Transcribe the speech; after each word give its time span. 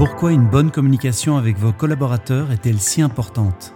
Pourquoi 0.00 0.32
une 0.32 0.48
bonne 0.48 0.70
communication 0.70 1.36
avec 1.36 1.58
vos 1.58 1.74
collaborateurs 1.74 2.52
est-elle 2.52 2.80
si 2.80 3.02
importante? 3.02 3.74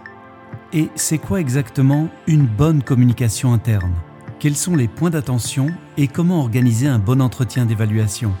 Et 0.73 0.89
c'est 0.95 1.19
quoi 1.19 1.39
exactement 1.39 2.09
une 2.25 2.47
bonne 2.47 2.81
communication 2.81 3.53
interne? 3.53 3.93
Quels 4.39 4.55
sont 4.55 4.75
les 4.75 4.87
points 4.87 5.11
d'attention 5.11 5.67
et 5.97 6.07
comment 6.07 6.39
organiser 6.39 6.87
un 6.87 6.97
bon 6.97 7.21
entretien 7.21 7.67
d'évaluation? 7.67 8.33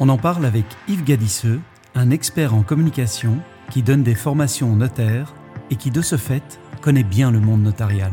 On 0.00 0.10
en 0.10 0.18
parle 0.18 0.44
avec 0.44 0.66
Yves 0.86 1.04
Gadisseux, 1.04 1.62
un 1.94 2.10
expert 2.10 2.52
en 2.52 2.62
communication 2.62 3.38
qui 3.70 3.82
donne 3.82 4.02
des 4.02 4.14
formations 4.14 4.70
aux 4.70 4.76
notaires 4.76 5.32
et 5.70 5.76
qui 5.76 5.90
de 5.90 6.02
ce 6.02 6.18
fait 6.18 6.60
connaît 6.82 7.04
bien 7.04 7.30
le 7.30 7.40
monde 7.40 7.62
notarial. 7.62 8.12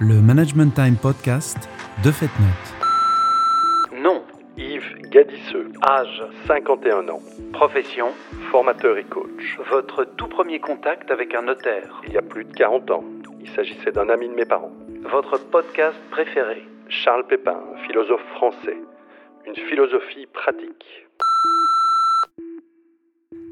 Le 0.00 0.22
Management 0.22 0.74
Time 0.74 0.96
Podcast 0.96 1.68
de 2.02 2.10
FaitNote. 2.10 2.81
Gadisseux, 5.12 5.70
âge 5.82 6.22
51 6.46 7.06
ans, 7.10 7.20
Profession 7.52 8.06
formateur 8.50 8.96
et 8.96 9.04
coach. 9.04 9.58
Votre 9.70 10.04
tout 10.04 10.26
premier 10.26 10.58
contact 10.58 11.10
avec 11.10 11.34
un 11.34 11.42
notaire. 11.42 12.00
Il 12.06 12.14
y 12.14 12.16
a 12.16 12.22
plus 12.22 12.46
de 12.46 12.52
40 12.54 12.90
ans, 12.90 13.04
il 13.38 13.50
s'agissait 13.50 13.92
d'un 13.92 14.08
ami 14.08 14.28
de 14.28 14.34
mes 14.34 14.46
parents. 14.46 14.72
Votre 15.10 15.38
podcast 15.50 15.98
préféré. 16.10 16.62
Charles 16.88 17.26
Pépin, 17.26 17.60
philosophe 17.86 18.24
français. 18.36 18.78
Une 19.46 19.54
philosophie 19.54 20.26
pratique. 20.32 20.86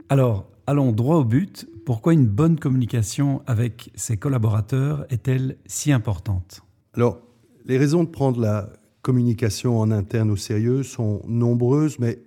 Alors, 0.08 0.46
allons 0.66 0.92
droit 0.92 1.16
au 1.16 1.24
but. 1.24 1.66
Pourquoi 1.84 2.14
une 2.14 2.26
bonne 2.26 2.58
communication 2.58 3.42
avec 3.46 3.90
ses 3.96 4.16
collaborateurs 4.16 5.04
est-elle 5.10 5.58
si 5.66 5.92
importante? 5.92 6.62
Alors, 6.94 7.18
les 7.66 7.76
raisons 7.76 8.04
de 8.04 8.08
prendre 8.08 8.40
la 8.40 8.70
communication 9.02 9.78
en 9.78 9.90
interne 9.90 10.30
au 10.30 10.36
sérieux 10.36 10.82
sont 10.82 11.22
nombreuses, 11.26 11.98
mais 11.98 12.18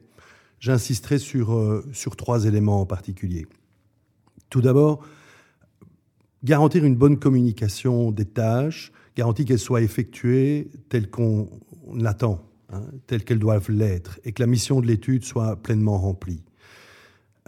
j'insisterai 0.59 1.19
sur, 1.19 1.53
euh, 1.53 1.85
sur 1.93 2.15
trois 2.15 2.45
éléments 2.45 2.81
en 2.81 2.85
particulier. 2.85 3.45
Tout 4.49 4.61
d'abord, 4.61 5.05
garantir 6.43 6.85
une 6.85 6.95
bonne 6.95 7.17
communication 7.17 8.11
des 8.11 8.25
tâches, 8.25 8.91
garantir 9.15 9.45
qu'elles 9.45 9.59
soient 9.59 9.81
effectuées 9.81 10.69
telles 10.89 11.09
qu'on 11.09 11.49
l'attend, 11.93 12.41
hein, 12.71 12.83
telles 13.07 13.23
qu'elles 13.23 13.39
doivent 13.39 13.71
l'être, 13.71 14.19
et 14.23 14.31
que 14.31 14.41
la 14.41 14.47
mission 14.47 14.81
de 14.81 14.87
l'étude 14.87 15.23
soit 15.23 15.55
pleinement 15.55 15.97
remplie. 15.97 16.43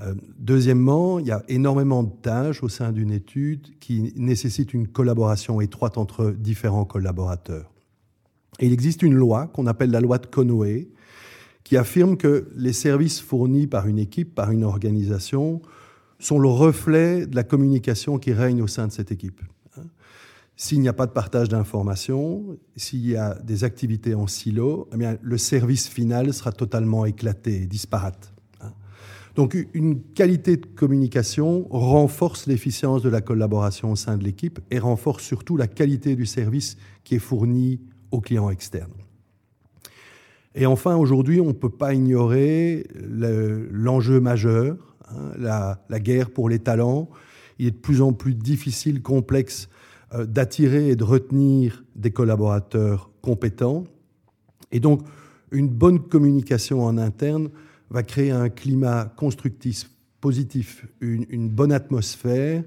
Euh, 0.02 0.14
deuxièmement, 0.38 1.20
il 1.20 1.28
y 1.28 1.32
a 1.32 1.44
énormément 1.48 2.04
de 2.04 2.12
tâches 2.22 2.64
au 2.64 2.70
sein 2.70 2.92
d'une 2.92 3.12
étude 3.12 3.78
qui 3.80 4.14
nécessitent 4.18 4.74
une 4.74 4.88
collaboration 4.88 5.62
étroite 5.62 5.98
entre 5.98 6.32
différents 6.32 6.86
collaborateurs. 6.86 7.75
Et 8.60 8.68
il 8.68 8.74
existe 8.74 9.02
une 9.02 9.16
loi 9.16 9.48
qu'on 9.48 9.68
appelle 9.68 9.92
la 9.92 10.02
loi 10.02 10.18
de 10.18 10.28
Conway, 10.28 10.88
qui 11.64 11.78
affirme 11.78 12.16
que 12.16 12.48
les 12.56 12.74
services 12.74 13.20
fournis 13.20 13.68
par 13.68 13.88
une 13.88 14.00
équipe, 14.00 14.36
par 14.36 14.52
une 14.52 14.64
organisation, 14.64 15.62
sont 16.20 16.40
le 16.40 16.48
reflet 16.48 17.26
de 17.26 17.36
la 17.36 17.44
communication 17.44 18.18
qui 18.18 18.34
règne 18.34 18.62
au 18.62 18.68
sein 18.68 18.88
de 18.88 18.92
cette 18.92 19.12
équipe. 19.12 19.42
S'il 20.58 20.80
n'y 20.80 20.88
a 20.88 20.94
pas 20.94 21.06
de 21.06 21.12
partage 21.12 21.50
d'informations, 21.50 22.58
s'il 22.78 23.06
y 23.06 23.18
a 23.18 23.34
des 23.44 23.66
activités 23.66 24.16
en 24.16 24.26
silo, 24.26 24.88
eh 24.94 24.98
bien, 24.98 25.18
le 25.22 25.38
service 25.38 25.90
final 25.90 26.34
sera 26.34 26.54
totalement 26.54 27.06
éclaté, 27.06 27.66
disparate. 27.66 28.32
Donc 29.36 29.58
une 29.74 30.02
qualité 30.02 30.56
de 30.56 30.66
communication 30.66 31.68
renforce 31.70 32.48
l'efficience 32.48 33.02
de 33.02 33.10
la 33.10 33.20
collaboration 33.20 33.92
au 33.92 33.98
sein 33.98 34.18
de 34.18 34.24
l'équipe 34.24 34.62
et 34.72 34.80
renforce 34.80 35.26
surtout 35.26 35.58
la 35.58 35.68
qualité 35.68 36.16
du 36.16 36.26
service 36.26 36.78
qui 37.04 37.16
est 37.16 37.20
fourni 37.20 37.82
aux 38.16 38.22
clients 38.22 38.50
externes. 38.50 38.94
Et 40.56 40.66
enfin, 40.66 40.96
aujourd'hui, 40.96 41.42
on 41.42 41.48
ne 41.48 41.52
peut 41.52 41.70
pas 41.70 41.94
ignorer 41.94 42.88
l'enjeu 43.04 44.22
majeur, 44.22 44.78
hein, 45.10 45.32
la, 45.38 46.00
guerre 46.00 46.32
pour 46.32 46.48
les 46.48 46.60
talents. 46.60 47.10
Il 47.60 47.68
est 47.68 47.72
de 47.72 47.78
plus 47.78 48.02
en 48.02 48.14
plus 48.14 48.34
difficile, 48.34 49.02
complexe 49.02 49.70
euh, 50.14 50.26
d'attirer 50.26 50.90
et 50.90 50.96
de 50.96 51.04
retenir 51.04 51.84
des 51.96 52.12
collaborateurs 52.12 53.12
compétents. 53.22 53.84
Et 54.72 54.80
donc, 54.80 55.02
une 55.52 55.68
bonne 55.68 56.00
communication 56.00 56.84
en 56.84 56.98
interne 56.98 57.50
va 57.90 58.04
créer 58.04 58.32
un 58.32 58.50
climat 58.50 59.14
constructif, 59.18 59.90
positif, 60.22 60.86
une, 61.02 61.50
bonne 61.50 61.72
atmosphère 61.72 62.64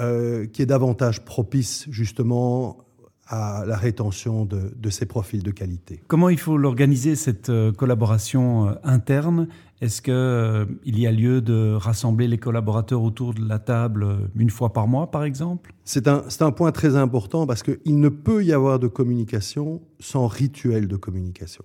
euh, 0.00 0.46
qui 0.46 0.62
est 0.62 0.66
davantage 0.66 1.24
propice 1.24 1.86
justement 1.90 2.83
à 3.26 3.64
la 3.66 3.76
rétention 3.76 4.44
de, 4.44 4.90
ces 4.90 5.06
profils 5.06 5.42
de 5.42 5.50
qualité. 5.50 6.00
Comment 6.08 6.28
il 6.28 6.38
faut 6.38 6.58
l'organiser, 6.58 7.16
cette 7.16 7.48
euh, 7.48 7.72
collaboration 7.72 8.68
euh, 8.68 8.72
interne? 8.84 9.48
Est-ce 9.80 10.02
qu'il 10.02 10.14
euh, 10.14 10.66
y 10.84 11.06
a 11.06 11.12
lieu 11.12 11.40
de 11.40 11.74
rassembler 11.74 12.28
les 12.28 12.38
collaborateurs 12.38 13.02
autour 13.02 13.34
de 13.34 13.46
la 13.46 13.58
table 13.58 14.30
une 14.36 14.50
fois 14.50 14.72
par 14.72 14.86
mois, 14.86 15.10
par 15.10 15.24
exemple? 15.24 15.72
C'est 15.84 16.06
un, 16.06 16.24
un, 16.40 16.52
point 16.52 16.70
très 16.70 16.96
important 16.96 17.46
parce 17.46 17.62
qu'il 17.62 17.98
ne 17.98 18.08
peut 18.08 18.44
y 18.44 18.52
avoir 18.52 18.78
de 18.78 18.88
communication 18.88 19.80
sans 20.00 20.26
rituel 20.26 20.86
de 20.86 20.96
communication. 20.96 21.64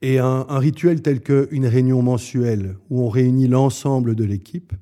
Et 0.00 0.18
un, 0.18 0.44
rituel 0.48 1.02
tel 1.02 1.20
qu'une 1.20 1.66
réunion 1.66 2.02
mensuelle 2.02 2.76
où 2.88 3.02
on 3.02 3.08
réunit 3.08 3.48
l'ensemble 3.48 4.14
de 4.14 4.24
l'équipe 4.24 4.72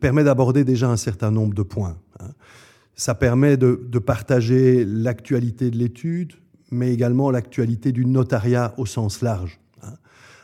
permet 0.00 0.24
d'aborder 0.24 0.64
déjà 0.64 0.90
un 0.90 0.96
certain 0.96 1.30
nombre 1.30 1.54
de 1.54 1.62
points. 1.62 1.96
Hein. 2.18 2.30
Ça 3.00 3.14
permet 3.14 3.56
de, 3.56 3.98
partager 3.98 4.84
l'actualité 4.84 5.70
de 5.70 5.78
l'étude, 5.78 6.34
mais 6.70 6.92
également 6.92 7.30
l'actualité 7.30 7.92
du 7.92 8.04
notariat 8.04 8.74
au 8.76 8.84
sens 8.84 9.22
large, 9.22 9.58
hein, 9.82 9.94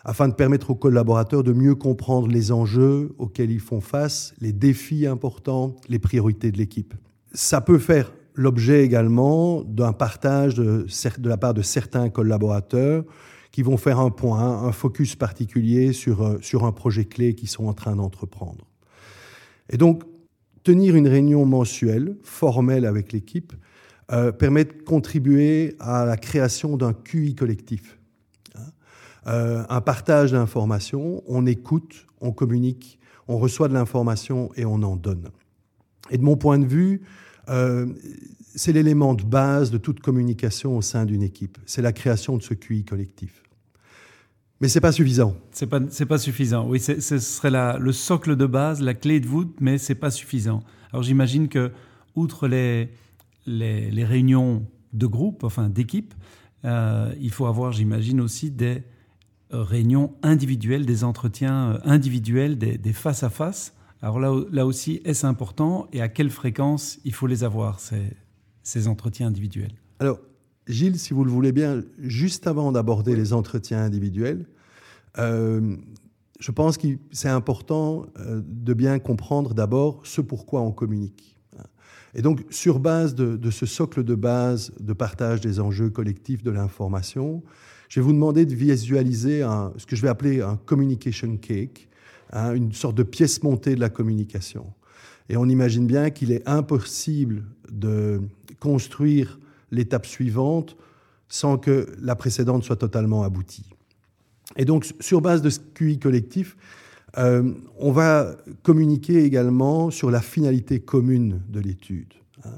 afin 0.07 0.27
de 0.27 0.33
permettre 0.33 0.71
aux 0.71 0.75
collaborateurs 0.75 1.43
de 1.43 1.53
mieux 1.53 1.75
comprendre 1.75 2.29
les 2.29 2.53
enjeux 2.53 3.15
auxquels 3.19 3.51
ils 3.51 3.61
font 3.61 3.83
face, 3.83 4.33
les 4.41 4.55
défis 4.55 5.07
importants, 5.07 5.77
les 5.91 5.99
priorités 5.99 6.51
de 6.51 6.57
l'équipe. 6.57 6.95
Ça 7.35 7.61
peut 7.61 7.79
faire 7.79 8.11
l'objet 8.33 8.83
également 8.87 9.61
d'un 9.63 9.93
partage 9.93 10.55
de, 10.55 10.87
la 11.25 11.37
part 11.37 11.53
de 11.53 11.61
certains 11.61 12.09
collaborateurs 12.09 13.05
qui 13.53 13.61
vont 13.61 13.77
faire 13.77 14.01
un 14.01 14.09
point, 14.09 14.63
un 14.65 14.73
focus 14.73 15.15
particulier 15.15 15.93
sur, 15.93 16.23
euh, 16.23 16.39
sur 16.41 16.65
un 16.65 16.73
projet 16.73 17.05
clé 17.05 17.35
qu'ils 17.35 17.51
sont 17.51 17.67
en 17.67 17.75
train 17.75 17.97
d'entreprendre. 17.97 18.65
Et 19.69 19.77
donc, 19.77 20.05
tenir 20.67 20.97
une 20.97 21.07
réunion 21.07 21.47
mensuelle, 21.47 22.17
formelle 22.25 22.87
avec 22.87 23.13
l'équipe, 23.13 23.53
euh, 24.11 24.33
permet 24.33 24.65
de 24.65 24.73
contribuer 24.73 25.77
à 25.79 26.05
la 26.05 26.17
création 26.17 26.77
d'un 26.77 26.93
QI 26.93 27.37
collectif. 27.37 28.01
Hein. 28.57 28.63
Euh, 29.29 29.65
un 29.69 29.81
partage 29.81 30.33
d'informations, 30.33 31.23
on 31.29 31.47
écoute, 31.47 32.09
on 32.21 32.33
communique, 32.33 32.99
on 33.29 33.39
reçoit 33.39 33.69
de 33.69 33.75
l'information 33.75 34.51
et 34.57 34.65
on 34.65 34.83
en 34.83 34.97
donne. 34.97 35.29
Et 36.11 36.19
de 36.19 36.25
mon 36.25 36.37
point 36.37 36.59
de 36.59 36.67
vue, 36.67 37.03
euh, 37.49 37.87
c'est 38.57 38.73
l'élément 38.73 39.15
de 39.15 39.23
base 39.23 39.71
de 39.71 39.79
toute 39.79 40.01
communication 40.01 40.77
au 40.77 40.83
sein 40.83 41.05
d'une 41.05 41.23
équipe. 41.23 41.59
C'est 41.65 41.83
la 41.83 41.93
création 41.93 42.37
de 42.37 42.43
ce 42.43 42.55
QI 42.55 42.85
collectif. 42.85 43.45
Mais 44.61 44.69
c'est 44.69 44.81
pas 44.81 44.93
suffisant. 44.93 45.37
C'est 45.51 45.67
pas 45.67 45.81
c'est 45.91 46.07
pas 46.07 46.19
suffisant. 46.19 46.67
Oui, 46.67 46.81
ce 46.81 47.19
serait 47.19 47.51
la, 47.51 47.77
le 47.79 47.93
socle 47.93 48.37
de 48.37 48.47
base, 48.47 48.81
la 48.81 48.95
clé 48.95 49.21
de 49.21 49.27
voûte, 49.27 49.57
mais 49.61 49.77
c'est 49.79 49.95
pas 49.95 50.11
suffisant. 50.11 50.63
Alors 50.93 51.03
j'imagine 51.03 51.49
que 51.49 51.73
outre 52.15 52.49
les, 52.49 52.91
les, 53.47 53.91
les 53.91 54.05
réunions 54.05 54.67
de 54.95 55.07
groupe, 55.07 55.45
enfin 55.45 55.69
d'équipe, 55.69 56.15
euh, 56.65 57.13
il 57.21 57.31
faut 57.31 57.47
avoir, 57.47 57.73
j'imagine 57.73 58.21
aussi 58.21 58.51
des 58.51 58.83
réunions 59.51 60.15
individuelles, 60.23 60.87
des 60.87 61.05
entretiens 61.05 61.73
euh, 61.73 61.79
individuels, 61.85 62.57
des, 62.57 62.79
des 62.79 62.93
face 62.95 63.23
à 63.23 63.31
face. 63.31 63.75
Alors 64.01 64.19
là, 64.19 64.35
là 64.51 64.67
aussi, 64.67 65.03
est-ce 65.05 65.27
important 65.27 65.87
et 65.93 66.01
à 66.01 66.09
quelle 66.09 66.31
fréquence 66.31 66.99
il 67.05 67.13
faut 67.13 67.27
les 67.27 67.45
avoir 67.45 67.79
ces, 67.79 68.03
ces 68.63 68.89
entretiens 68.89 69.27
individuels? 69.27 69.75
Alors 70.01 70.19
Gilles, 70.67 70.99
si 70.99 71.15
vous 71.15 71.25
le 71.25 71.31
voulez 71.31 71.53
bien, 71.53 71.83
juste 71.99 72.47
avant 72.47 72.73
d'aborder 72.73 73.15
les 73.15 73.33
entretiens 73.33 73.83
individuels, 73.83 74.47
euh, 75.19 75.77
je 76.41 76.51
pense 76.51 76.77
que 76.77 76.89
c'est 77.13 77.29
important 77.29 78.07
euh, 78.19 78.43
de 78.45 78.75
bien 78.75 78.99
comprendre 78.99 79.55
d'abord 79.55 80.01
ce 80.05 80.21
pourquoi 80.21 80.61
on 80.63 80.73
communique. 80.73 81.37
Et 82.15 82.23
donc, 82.23 82.45
sur 82.49 82.81
base 82.81 83.15
de, 83.15 83.51
ce 83.51 83.67
socle 83.67 84.03
de 84.03 84.15
base 84.15 84.73
de 84.81 84.95
partage 84.95 85.43
des 85.43 85.61
enjeux 85.61 85.91
collectifs 85.91 86.43
de 86.43 86.51
l'information, 86.51 87.43
je 87.91 88.01
vais 88.01 88.05
vous 88.05 88.15
demander 88.15 88.47
de 88.47 88.55
visualiser 88.55 89.47
ce 89.77 89.85
que 89.85 89.97
je 89.97 90.03
vais 90.03 90.09
appeler 90.09 90.41
un 90.41 90.57
communication 90.57 91.37
cake, 91.37 91.91
hein, 92.33 92.55
une 92.55 92.73
sorte 92.73 92.97
de 92.97 93.03
pièce 93.03 93.43
montée 93.43 93.75
de 93.75 93.81
la 93.81 93.91
communication. 93.91 94.65
Et 95.29 95.37
on 95.37 95.45
imagine 95.45 95.87
bien 95.87 96.09
qu'il 96.09 96.33
est 96.33 96.49
impossible 96.49 97.45
de 97.71 98.23
construire 98.61 99.39
l'étape 99.77 100.07
suivante 100.07 100.77
sans 101.29 101.59
que 101.59 101.87
la 102.01 102.15
précédente 102.17 102.65
soit 102.65 102.77
totalement 102.77 103.23
aboutie. 103.23 103.71
Et 104.57 104.65
donc, 104.65 104.87
sur 105.01 105.21
base 105.21 105.43
de 105.43 105.51
ce 105.51 105.59
QI 105.59 105.99
collectif, 105.99 106.57
euh, 107.19 107.53
on 107.79 107.93
va 107.93 108.37
communiquer 108.63 109.25
également 109.25 109.91
sur 109.91 110.11
la 110.11 110.21
finalité 110.21 110.81
commune 110.81 111.41
de 111.49 111.61
l'étude. 111.61 112.15
Hein. 112.45 112.51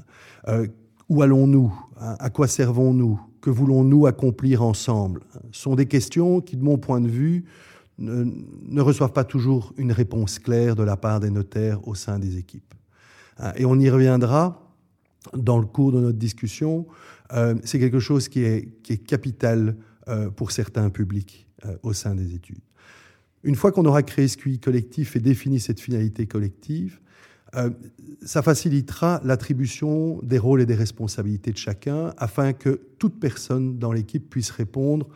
Euh, 0.47 0.67
où 1.07 1.21
allons-nous 1.21 1.73
hein? 1.99 2.15
À 2.19 2.29
quoi 2.29 2.47
servons-nous? 2.47 3.19
Que 3.41 3.49
voulons-nous 3.49 4.05
accomplir 4.05 4.61
ensemble? 4.63 5.21
Ce 5.51 5.61
sont 5.61 5.75
des 5.75 5.85
questions 5.85 6.41
qui, 6.41 6.57
de 6.57 6.63
mon 6.63 6.77
point 6.77 6.99
de 6.99 7.07
vue, 7.07 7.45
ne, 7.97 8.81
reçoivent 8.81 9.13
pas 9.13 9.23
toujours 9.23 9.73
une 9.77 9.91
réponse 9.91 10.39
claire 10.39 10.75
de 10.75 10.83
la 10.83 10.97
part 10.97 11.19
des 11.19 11.29
notaires 11.29 11.85
au 11.87 11.95
sein 11.95 12.19
des 12.19 12.37
équipes. 12.37 12.73
Hein, 13.37 13.53
et 13.55 13.65
on 13.65 13.79
y 13.79 13.89
reviendra 13.89 14.68
dans 15.33 15.57
le 15.57 15.65
cours 15.65 15.91
de 15.91 15.99
notre 15.99 16.17
discussion. 16.17 16.87
Euh, 17.33 17.55
c'est 17.63 17.79
quelque 17.79 17.99
chose 17.99 18.27
qui 18.27 18.41
est, 18.43 18.67
capital 19.05 19.75
euh, 20.07 20.29
pour 20.29 20.51
certains 20.51 20.89
publics 20.89 21.47
euh, 21.65 21.75
au 21.83 21.93
sein 21.93 22.15
des 22.15 22.33
études. 22.33 22.61
Une 23.43 23.55
fois 23.55 23.71
qu'on 23.71 23.85
aura 23.85 24.03
créé 24.03 24.27
ce 24.27 24.37
QI 24.37 24.59
collectif 24.59 25.15
et 25.15 25.19
défini 25.19 25.59
cette 25.59 25.79
finalité 25.79 26.27
collective, 26.27 26.99
ça 28.21 28.43
facilitera 28.43 29.21
l'attribution 29.23 30.19
des 30.21 30.37
rôles 30.37 30.61
et 30.61 30.67
des 30.67 30.75
responsabilités 30.75 31.51
de 31.51 31.57
chacun 31.57 32.13
afin 32.17 32.53
que 32.53 32.79
toute 32.99 33.19
personne 33.19 33.79
dans 33.79 33.91
l'équipe 33.91 34.29
puisse 34.29 34.51
répondre 34.51 35.07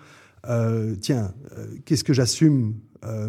tiens, 1.00 1.31
qu'est-ce 1.85 2.03
que 2.03 2.13
j'assume 2.13 2.73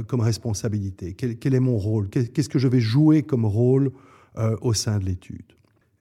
comme 0.07 0.21
responsabilité? 0.21 1.13
Quel, 1.13 1.55
est 1.55 1.61
mon 1.61 1.77
rôle? 1.77 2.09
Qu'est-ce 2.09 2.49
que 2.49 2.59
je 2.59 2.69
vais 2.69 2.81
jouer 2.81 3.23
comme 3.25 3.45
rôle 3.45 3.93
au 4.63 4.73
sein 4.73 4.99
de 4.99 5.05
l'étude? 5.05 5.53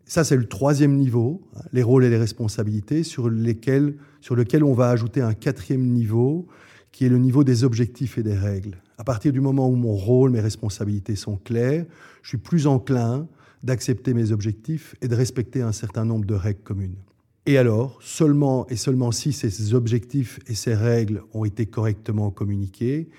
Ça, 0.05 0.23
c'est 0.23 0.35
le 0.35 0.47
troisième 0.47 0.95
niveau, 0.95 1.41
les 1.71 1.83
rôles 1.83 2.03
et 2.03 2.09
les 2.09 2.17
responsabilités, 2.17 3.03
sur, 3.03 3.29
lesquels, 3.29 3.95
sur 4.21 4.35
lequel 4.35 4.63
on 4.63 4.73
va 4.73 4.89
ajouter 4.89 5.21
un 5.21 5.33
quatrième 5.33 5.85
niveau, 5.85 6.47
qui 6.91 7.05
est 7.05 7.09
le 7.09 7.17
niveau 7.17 7.43
des 7.43 7.63
objectifs 7.63 8.17
et 8.17 8.23
des 8.23 8.37
règles. 8.37 8.77
À 8.97 9.03
partir 9.03 9.31
du 9.31 9.41
moment 9.41 9.67
où 9.67 9.75
mon 9.75 9.95
rôle, 9.95 10.31
mes 10.31 10.41
responsabilités 10.41 11.15
sont 11.15 11.37
claires, 11.37 11.85
je 12.21 12.29
suis 12.29 12.37
plus 12.37 12.67
enclin 12.67 13.27
d'accepter 13.63 14.13
mes 14.13 14.31
objectifs 14.31 14.95
et 15.01 15.07
de 15.07 15.15
respecter 15.15 15.61
un 15.61 15.71
certain 15.71 16.05
nombre 16.05 16.25
de 16.25 16.35
règles 16.35 16.61
communes. 16.63 16.97
Et 17.45 17.57
alors, 17.57 17.97
seulement 18.01 18.67
et 18.67 18.75
seulement 18.75 19.11
si 19.11 19.33
ces 19.33 19.73
objectifs 19.73 20.39
et 20.47 20.55
ces 20.55 20.75
règles 20.75 21.23
ont 21.33 21.43
été 21.45 21.65
correctement 21.65 22.29
communiqués, 22.29 23.09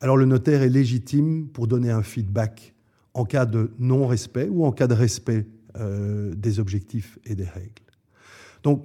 alors 0.00 0.16
le 0.16 0.26
notaire 0.26 0.62
est 0.62 0.68
légitime 0.68 1.48
pour 1.48 1.66
donner 1.66 1.90
un 1.90 2.02
feedback 2.02 2.74
en 3.14 3.24
cas 3.24 3.46
de 3.46 3.70
non-respect 3.78 4.48
ou 4.50 4.64
en 4.64 4.72
cas 4.72 4.86
de 4.86 4.94
respect 4.94 5.46
euh, 5.78 6.34
des 6.34 6.60
objectifs 6.60 7.18
et 7.24 7.34
des 7.34 7.44
règles. 7.44 7.70
Donc, 8.62 8.84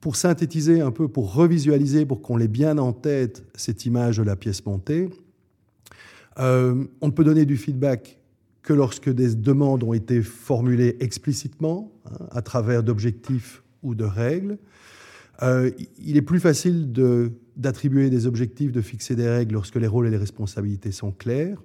pour 0.00 0.16
synthétiser 0.16 0.80
un 0.80 0.90
peu, 0.90 1.08
pour 1.08 1.34
revisualiser, 1.34 2.06
pour 2.06 2.22
qu'on 2.22 2.38
ait 2.38 2.48
bien 2.48 2.78
en 2.78 2.92
tête 2.92 3.44
cette 3.54 3.84
image 3.86 4.16
de 4.16 4.22
la 4.22 4.36
pièce 4.36 4.64
montée, 4.64 5.10
euh, 6.38 6.84
on 7.00 7.08
ne 7.08 7.12
peut 7.12 7.24
donner 7.24 7.44
du 7.44 7.56
feedback 7.56 8.18
que 8.62 8.72
lorsque 8.72 9.10
des 9.10 9.34
demandes 9.34 9.82
ont 9.82 9.92
été 9.92 10.22
formulées 10.22 10.96
explicitement, 11.00 11.92
hein, 12.06 12.26
à 12.30 12.42
travers 12.42 12.82
d'objectifs 12.82 13.62
ou 13.82 13.94
de 13.94 14.04
règles. 14.04 14.58
Euh, 15.42 15.70
il 15.98 16.16
est 16.16 16.22
plus 16.22 16.40
facile 16.40 16.92
d'attribuer 17.56 18.10
des 18.10 18.26
objectifs, 18.26 18.72
de 18.72 18.82
fixer 18.82 19.16
des 19.16 19.28
règles 19.28 19.54
lorsque 19.54 19.76
les 19.76 19.86
rôles 19.86 20.06
et 20.06 20.10
les 20.10 20.18
responsabilités 20.18 20.92
sont 20.92 21.12
clairs. 21.12 21.62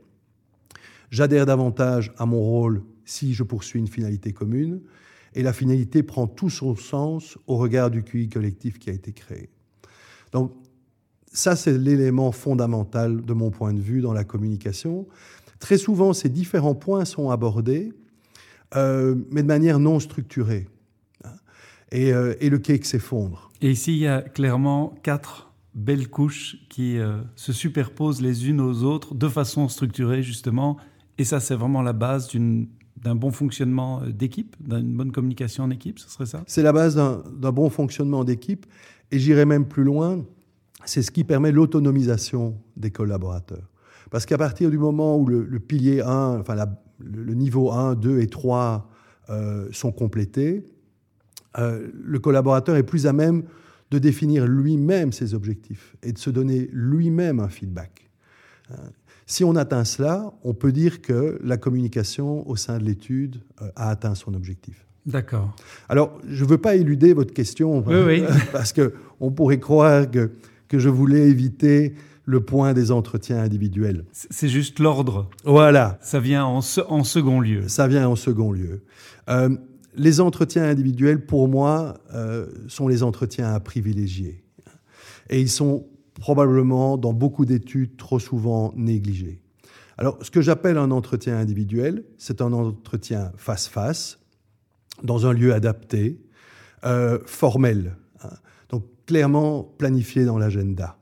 J'adhère 1.12 1.46
davantage 1.46 2.14
à 2.18 2.26
mon 2.26 2.40
rôle 2.40 2.82
si 3.06 3.34
je 3.34 3.44
poursuis 3.44 3.80
une 3.80 3.88
finalité 3.88 4.34
commune, 4.34 4.82
et 5.34 5.44
la 5.44 5.54
finalité 5.54 6.04
prend 6.04 6.28
tout 6.28 6.50
son 6.50 6.76
sens 6.76 7.38
au 7.48 7.58
regard 7.58 7.92
du 7.92 8.04
QI 8.04 8.30
collectif 8.30 8.80
qui 8.80 8.90
a 8.90 8.94
été 8.94 9.12
créé. 9.12 9.50
Donc, 10.32 10.54
ça, 11.32 11.56
c'est 11.56 11.78
l'élément 11.78 12.32
fondamental 12.32 13.24
de 13.24 13.34
mon 13.34 13.52
point 13.52 13.74
de 13.74 13.82
vue 13.82 14.02
dans 14.02 14.14
la 14.14 14.24
communication. 14.24 15.06
Très 15.60 15.78
souvent, 15.78 16.14
ces 16.14 16.30
différents 16.30 16.76
points 16.76 17.06
sont 17.06 17.30
abordés, 17.30 17.92
euh, 18.76 19.16
mais 19.32 19.42
de 19.42 19.48
manière 19.48 19.80
non 19.80 20.00
structurée. 20.00 20.68
Euh, 21.94 22.36
et, 22.40 22.50
le 22.50 22.58
cake 22.58 22.86
s'effondre. 22.86 23.52
Et 23.62 23.72
ici, 23.72 23.94
il 23.94 24.00
y 24.00 24.08
a 24.08 24.22
clairement 24.22 24.96
quatre 25.04 25.54
belles 25.76 26.10
couches 26.10 26.58
qui 26.70 26.98
euh, 26.98 27.22
se 27.36 27.54
superposent 27.54 28.22
les 28.22 28.50
unes 28.50 28.60
aux 28.60 28.84
autres 28.84 29.14
de 29.14 29.30
façon 29.30 29.70
structurée, 29.70 30.24
justement. 30.24 30.78
Et 31.18 31.24
ça, 31.24 31.40
c'est 31.40 31.56
vraiment 31.56 31.82
la 31.82 31.94
base 31.94 32.28
d'un 33.06 33.16
bon 33.16 33.32
fonctionnement 33.32 34.02
euh, 34.02 34.12
d'équipe, 34.12 34.56
d'une 34.60 34.98
bonne 34.98 35.12
communication 35.12 35.64
en 35.64 35.70
équipe, 35.70 36.00
ce 36.00 36.10
serait 36.10 36.26
ça? 36.26 36.44
C'est 36.48 36.64
la 36.64 36.74
base 36.74 36.96
d'un 36.96 37.52
bon 37.52 37.70
fonctionnement 37.70 38.24
d'équipe. 38.24 38.66
Et 39.12 39.20
j'irai 39.20 39.46
même 39.46 39.68
plus 39.68 39.84
loin, 39.84 40.26
c'est 40.86 41.04
ce 41.04 41.12
qui 41.12 41.24
permet 41.24 41.52
l'autonomisation 41.52 42.58
des 42.76 42.90
collaborateurs. 42.92 43.70
Parce 44.10 44.26
qu'à 44.26 44.38
partir 44.38 44.72
du 44.72 44.80
moment 44.80 45.18
où 45.18 45.28
le, 45.28 45.60
pilier 45.60 46.02
1, 46.02 46.40
enfin 46.40 46.56
le, 47.00 47.34
niveau 47.34 47.72
1, 47.72 47.96
2 47.96 48.20
et 48.20 48.28
3 48.28 48.90
sont 49.72 49.92
complétés, 49.92 50.66
euh, 51.58 51.88
le 51.94 52.20
collaborateur 52.20 52.76
est 52.76 52.84
plus 52.84 53.08
à 53.08 53.14
même 53.14 53.44
de 53.92 54.00
définir 54.00 54.48
lui-même 54.48 55.12
ses 55.12 55.34
objectifs 55.34 55.96
et 56.04 56.12
de 56.12 56.18
se 56.18 56.30
donner 56.30 56.70
lui-même 56.74 57.40
un 57.40 57.50
feedback. 57.50 58.10
Si 59.26 59.44
on 59.44 59.56
atteint 59.56 59.86
cela, 59.86 60.32
on 60.44 60.54
peut 60.54 60.72
dire 60.72 61.02
que 61.02 61.40
la 61.44 61.58
communication 61.58 62.48
au 62.48 62.56
sein 62.56 62.78
de 62.78 62.84
l'étude 62.84 63.42
euh, 63.62 63.70
a 63.76 63.90
atteint 63.90 64.16
son 64.16 64.34
objectif. 64.34 64.86
D'accord. 65.06 65.56
Alors, 65.90 66.20
je 66.28 66.44
ne 66.44 66.50
veux 66.50 66.58
pas 66.58 66.76
éluder 66.76 67.14
votre 67.14 67.34
question, 67.34 67.84
oui, 67.88 67.96
oui. 68.06 68.24
parce 68.52 68.74
qu'on 68.74 69.32
pourrait 69.32 69.60
croire 69.60 70.10
que, 70.10 70.32
que, 70.68 70.80
je 70.80 70.90
voulais 70.90 71.30
éviter 71.30 71.94
le 72.26 72.40
point 72.40 72.74
des 72.74 72.92
entretiens 72.92 73.40
individuels. 73.40 74.06
C'est 74.12 74.50
juste 74.50 74.80
l'ordre. 74.80 75.30
Voilà. 75.44 76.00
Ça 76.02 76.20
vient 76.20 76.46
en, 76.46 76.60
en, 76.90 77.04
second 77.04 77.40
lieu. 77.40 77.68
Ça 77.68 77.88
vient 77.88 78.08
en 78.10 78.16
second 78.16 78.52
lieu. 78.52 78.84
Euh, 79.30 79.50
les 79.96 80.22
entretiens 80.22 80.64
individuels, 80.64 81.26
pour 81.26 81.48
moi, 81.48 81.98
euh, 82.14 82.48
sont 82.68 82.88
les 82.88 83.04
entretiens 83.04 83.54
à 83.54 83.60
privilégier. 83.60 84.44
Et 85.30 85.40
ils 85.40 85.50
sont 85.50 85.86
probablement, 86.20 86.98
dans 86.98 87.14
beaucoup 87.14 87.46
d'études, 87.46 87.98
trop 87.98 88.20
souvent 88.20 88.74
négligés. 88.76 89.42
Alors, 89.98 90.18
ce 90.22 90.32
que 90.32 90.42
j'appelle 90.42 90.78
un 90.78 90.92
entretien 90.92 91.38
individuel, 91.38 92.04
c'est 92.18 92.42
un 92.42 92.52
entretien 92.52 93.32
face-face, 93.38 94.20
dans 95.04 95.26
un 95.26 95.34
lieu 95.34 95.54
adapté, 95.54 96.20
euh, 96.86 97.20
formel, 97.26 97.96
hein. 98.24 98.30
donc 98.70 98.84
clairement 99.06 99.64
planifié 99.64 100.26
dans 100.26 100.38
l'agenda. 100.38 100.98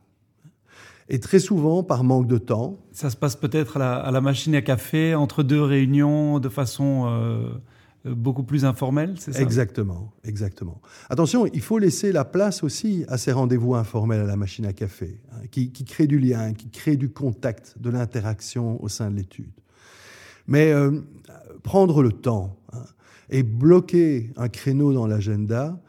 Et 1.09 1.19
très 1.19 1.39
souvent, 1.39 1.83
par 1.83 2.03
manque 2.03 2.27
de 2.27 2.37
temps. 2.37 2.79
Ça 2.91 3.09
se 3.09 3.17
passe 3.17 3.35
peut-être 3.35 3.77
à, 3.77 4.09
la 4.09 4.21
machine 4.21 4.55
à 4.55 4.61
café, 4.61 5.15
entre 5.15 5.43
deux 5.43 5.61
réunions, 5.61 6.39
de 6.39 6.49
façon 6.49 7.05
euh, 7.07 7.49
beaucoup 8.05 8.43
plus 8.43 8.65
informel, 8.65 9.15
c'est 9.17 9.33
ça? 9.33 9.41
Exactement, 9.41 10.11
exactement. 10.23 10.81
Attention, 11.09 11.45
il 11.47 11.61
faut 11.61 11.77
laisser 11.77 12.11
la 12.11 12.25
place 12.25 12.63
aussi 12.63 13.05
à 13.07 13.17
ces 13.17 13.31
rendez-vous 13.31 13.75
informels 13.75 14.19
à 14.19 14.25
la 14.25 14.35
machine 14.35 14.65
à 14.65 14.73
café, 14.73 15.21
hein, 15.31 15.47
qui, 15.49 15.71
créent 15.71 16.07
du 16.07 16.19
lien, 16.19 16.53
qui 16.53 16.69
créent 16.69 16.97
du 16.97 17.09
contact, 17.09 17.75
de 17.79 17.89
l'interaction 17.89 18.81
au 18.83 18.89
sein 18.89 19.09
de 19.09 19.15
l'étude. 19.15 19.51
Mais 20.47 20.71
euh, 20.73 20.99
prendre 21.63 22.03
le 22.03 22.11
temps 22.11 22.57
hein, 22.73 22.83
et 23.29 23.43
bloquer 23.43 24.31
un 24.35 24.49
créneau 24.49 24.91
dans 24.91 25.07
l'agenda, 25.07 25.79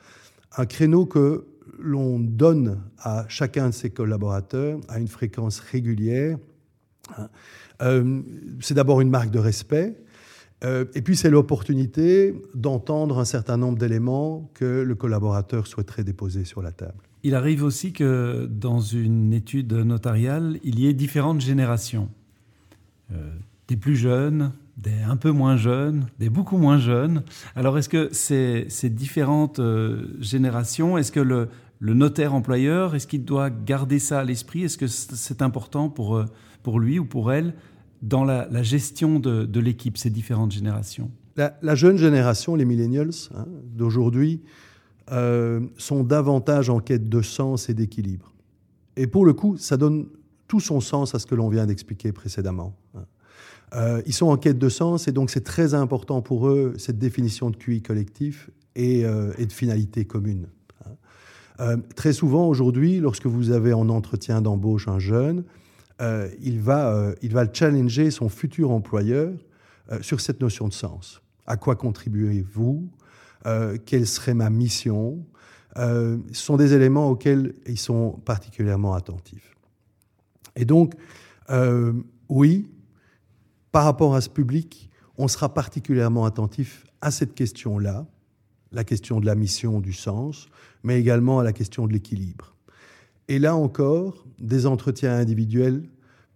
un 0.57 0.67
créneau 0.67 1.07
que 1.07 1.47
l'on 1.81 2.21
donne 2.21 2.81
à 2.99 3.25
chacun 3.29 3.71
de 3.71 3.75
ses 3.75 3.91
collaborateurs 3.91 4.79
à 4.89 5.01
une 5.01 5.09
fréquence 5.09 5.59
régulière, 5.59 6.39
hein, 7.19 7.29
euh, 7.83 8.23
c'est 8.61 8.75
d'abord 8.75 9.01
une 9.01 9.11
marque 9.11 9.31
de 9.31 9.41
respect, 9.41 9.97
euh, 10.65 10.85
et 10.95 11.03
puis 11.03 11.17
c'est 11.17 11.31
l'opportunité 11.31 12.35
d'entendre 12.55 13.19
un 13.19 13.25
certain 13.25 13.57
nombre 13.57 13.79
d'éléments 13.79 14.51
que 14.55 14.83
le 14.83 14.95
collaborateur 14.95 15.67
souhaiterait 15.67 16.05
déposer 16.05 16.45
sur 16.45 16.63
la 16.63 16.73
table. 16.73 16.95
Il 17.23 17.35
arrive 17.35 17.63
aussi 17.63 17.93
que 17.93 18.49
dans 18.51 18.81
une 18.81 19.33
étude 19.33 19.73
notariale, 19.73 20.59
il 20.63 20.79
y 20.79 20.87
ait 20.87 20.95
différentes 20.95 21.41
générations. 21.41 22.09
Euh, 23.13 23.31
des 23.69 23.77
plus 23.77 23.97
jeunes, 23.97 24.53
des 24.77 25.03
un 25.07 25.17
peu 25.17 25.31
moins 25.31 25.57
jeunes, 25.57 26.07
des 26.19 26.31
beaucoup 26.31 26.59
moins 26.59 26.79
jeunes. 26.79 27.23
Alors 27.57 27.79
est-ce 27.79 27.89
que 27.89 28.09
ces, 28.13 28.67
différentes 28.91 29.59
euh, 29.59 30.17
générations, 30.21 30.99
est-ce 30.99 31.13
que 31.13 31.21
le, 31.21 31.49
le 31.79 31.95
notaire 31.95 32.35
employeur, 32.35 32.95
est-ce 32.95 33.07
qu'il 33.07 33.25
doit 33.25 33.51
garder 33.51 33.99
ça 33.99 34.21
à 34.21 34.25
l'esprit? 34.25 34.65
Est-ce 34.65 34.79
que 34.79 34.87
c'est 34.87 35.43
important 35.43 35.89
pour, 35.89 36.23
pour 36.63 36.79
lui 36.79 36.99
ou 36.99 37.05
pour 37.05 37.33
elle 37.33 37.55
dans 38.05 38.25
la, 38.25 38.63
gestion 38.63 39.19
de, 39.19 39.61
l'équipe, 39.61 39.97
ces 39.97 40.11
différentes 40.11 40.53
générations 40.53 41.11
la, 41.37 41.75
jeune 41.75 41.97
génération, 41.97 42.55
les 42.55 42.65
millennials 42.65 43.11
hein, 43.35 43.47
d'aujourd'hui, 43.75 44.43
euh, 45.11 45.61
sont 45.77 46.05
davantage 46.05 46.71
en 46.71 46.81
quête 46.81 47.09
de 47.09 47.23
sens 47.23 47.69
et 47.69 47.75
d'équilibre. 47.75 48.33
Et 48.97 49.07
pour 49.07 49.27
le 49.27 49.33
coup, 49.33 49.57
ça 49.57 49.77
donne 49.77 50.07
tout 50.47 50.61
son 50.61 50.81
sens 50.81 51.15
à 51.15 51.19
ce 51.19 51.27
que 51.27 51.35
l'on 51.35 51.49
vient 51.49 51.67
d'expliquer 51.67 52.13
précédemment. 52.13 52.77
Hein. 52.95 53.05
Euh, 53.75 54.03
ils 54.07 54.13
sont 54.13 54.29
en 54.29 54.37
quête 54.37 54.59
de 54.59 54.69
sens 54.69 55.09
et 55.09 55.13
donc 55.13 55.31
c'est 55.31 55.43
très 55.43 55.75
important 55.75 56.23
pour 56.23 56.49
eux 56.49 56.75
cette 56.79 56.99
définition 56.99 57.51
de 57.51 57.57
QI 57.57 57.83
collectif 57.83 58.51
et, 58.77 59.05
euh, 59.05 59.33
de 59.37 59.53
finalité 59.53 60.05
commune. 60.05 60.47
Hein. 61.59 61.81
très 61.97 62.13
souvent 62.13 62.47
aujourd'hui, 62.47 63.01
lorsque 63.01 63.27
vous 63.27 63.51
avez 63.51 63.73
en 63.73 63.89
entretien 63.89 64.43
d'embauche 64.43 64.87
un 64.87 64.99
jeune, 64.99 65.45
euh, 66.01 66.29
il, 66.41 66.61
va, 66.61 66.93
euh, 66.93 67.15
il 67.23 67.33
va 67.33 67.51
challenger 67.53 68.11
son 68.11 68.29
futur 68.29 68.71
employeur 68.71 69.33
euh, 69.93 70.03
sur 70.03 70.21
cette 70.21 70.41
notion 70.41 70.67
de 70.69 70.73
sens. 70.73 71.23
À 71.47 71.57
quoi 71.57 71.77
contribuez-vous? 71.77 72.91
Quelle 73.85 74.07
serait 74.07 74.33
ma 74.33 74.49
mission? 74.49 75.27
Ce 75.77 76.19
sont 76.33 76.57
des 76.57 76.73
éléments 76.73 77.11
auxquels 77.11 77.55
ils 77.67 77.79
sont 77.79 78.13
particulièrement 78.25 78.95
attentifs. 78.95 79.55
Et 80.57 80.65
donc, 80.65 80.95
oui, 82.31 82.67
par 83.71 83.85
rapport 83.85 84.15
à 84.15 84.23
ce 84.23 84.31
public, 84.31 84.89
on 85.19 85.29
sera 85.29 85.53
particulièrement 85.53 86.25
attentif 86.25 86.87
à 87.03 87.11
cette 87.11 87.35
question-là, 87.35 88.07
la 88.73 88.85
question 88.85 89.21
de 89.21 89.27
la 89.27 89.35
mission, 89.35 89.81
du 89.81 89.93
sens, 89.93 90.49
mais 90.83 90.99
également 90.99 91.39
à 91.39 91.45
la 91.45 91.53
question 91.53 91.87
de 91.87 91.93
l'équilibre. 91.93 92.54
Et 93.29 93.39
là 93.39 93.57
encore, 93.57 94.27
des 94.39 94.67
entretiens 94.67 95.15
individuels 95.15 95.83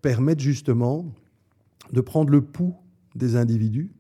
permettent 0.03 0.41
justement 0.41 1.07
de 1.93 2.01
prendre 2.01 2.31
le 2.31 2.41
pouls 2.41 2.77
des 3.15 3.37
individus 3.37 3.91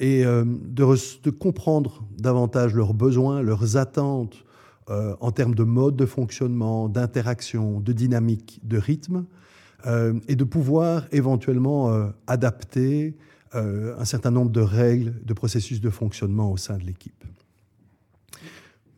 et 0.00 0.24
euh, 0.24 0.44
de, 0.44 1.30
comprendre 1.30 2.04
davantage 2.18 2.74
leurs 2.74 2.94
besoins, 2.94 3.42
leurs 3.42 3.76
attentes 3.76 4.44
euh, 4.90 5.14
en 5.20 5.30
termes 5.30 5.54
de 5.54 5.62
mode 5.62 5.96
de 5.96 6.06
fonctionnement, 6.06 6.88
d'interaction, 6.88 7.80
de 7.80 7.92
dynamique, 7.92 8.60
de 8.64 8.78
rythme, 8.78 9.26
euh, 9.86 10.18
et 10.28 10.36
de 10.36 10.44
pouvoir 10.44 11.06
éventuellement 11.12 12.10
adapter 12.26 13.16
un 13.54 14.06
certain 14.06 14.30
nombre 14.30 14.50
de 14.50 14.62
règles, 14.62 15.14
de 15.24 15.34
processus 15.34 15.82
de 15.82 15.90
fonctionnement 15.90 16.50
au 16.50 16.56
sein 16.56 16.78
de 16.78 16.84
l'équipe. 16.84 17.22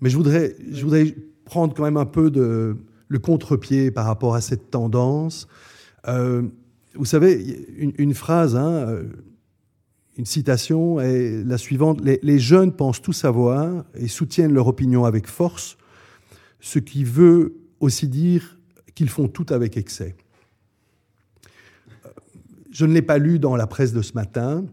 Mais 0.01 0.11
je 0.11 0.17
voudrais, 0.17 0.55
je 0.71 0.85
voudrais 0.85 1.13
prendre 1.45 1.75
quand 1.75 1.83
même 1.83 1.97
un 1.97 2.07
peu 2.07 2.31
de, 2.31 2.77
le 3.09 3.19
contre-pied 3.19 3.91
par 3.91 4.07
rapport 4.07 4.35
à 4.35 4.41
cette 4.41 4.71
tendance. 4.71 5.49
vous 6.07 7.05
savez, 7.05 7.67
une, 7.77 7.93
une 7.99 8.15
phrase, 8.15 8.57
hein, 8.57 9.05
une 10.17 10.27
citation 10.27 11.01
est 11.01 11.43
la 11.45 11.59
suivante. 11.59 12.01
Les, 12.03 12.39
jeunes 12.39 12.73
pensent 12.73 13.03
tout 13.03 13.13
savoir 13.13 13.85
et 13.95 14.09
soutiennent 14.09 14.53
leur 14.53 14.69
opinion 14.69 15.05
avec 15.05 15.27
force, 15.27 15.77
ce 16.61 16.79
qui 16.79 17.05
veut 17.05 17.57
aussi 17.81 18.09
dire 18.09 18.59
qu'ils 18.95 19.09
font 19.09 19.29
tout 19.29 19.47
avec 19.51 19.77
excès. 19.77 20.15
Je 22.71 22.87
ne 22.87 22.93
l'ai 22.93 23.03
pas 23.03 23.19
lu 23.19 23.39
dans 23.39 23.57
la 23.57 23.67
presse 23.67 23.93
de 23.93 24.03
ce 24.03 24.15
matin. 24.15 24.65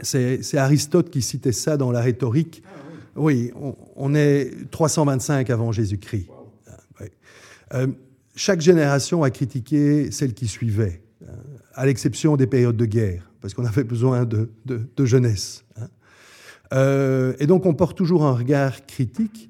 C'est 0.00 0.56
Aristote 0.56 1.10
qui 1.10 1.22
citait 1.22 1.52
ça 1.52 1.76
dans 1.76 1.90
la 1.90 2.00
rhétorique. 2.00 2.62
oui. 3.16 3.52
on, 3.96 4.14
est 4.14 4.70
325 4.70 5.50
avant 5.50 5.72
Jésus-Christ. 5.72 6.28
Euh, 7.74 7.86
chaque 8.34 8.60
génération 8.60 9.22
a 9.22 9.30
critiqué 9.30 10.10
celle 10.10 10.34
qui 10.34 10.46
suivait, 10.46 11.02
à 11.74 11.86
l'exception 11.86 12.36
des 12.36 12.46
périodes 12.46 12.76
de 12.76 12.86
guerre 12.86 13.30
parce 13.40 13.54
qu'on 13.54 13.64
avait 13.64 13.84
besoin 13.84 14.24
de, 14.24 14.50
jeunesse. 15.04 15.64
Hein. 15.76 15.88
Euh, 16.72 17.34
et 17.38 17.46
donc 17.46 17.66
on 17.66 17.74
porte 17.74 17.96
toujours 17.96 18.24
un 18.24 18.32
regard 18.32 18.86
critique 18.86 19.48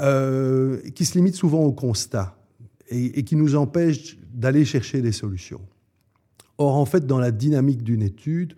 euh, 0.00 0.78
qui 0.94 1.04
se 1.04 1.14
limite 1.14 1.34
souvent 1.34 1.60
au 1.60 1.72
constat 1.72 2.36
et, 2.88 3.24
qui 3.24 3.36
nous 3.36 3.56
empêche 3.56 4.18
d'aller 4.32 4.64
chercher 4.64 5.00
des 5.00 5.12
solutions. 5.12 5.60
Or, 6.58 6.76
en 6.76 6.84
fait, 6.84 7.06
dans 7.06 7.18
la 7.18 7.30
dynamique 7.30 7.82
d'une 7.82 8.02
étude, 8.02 8.54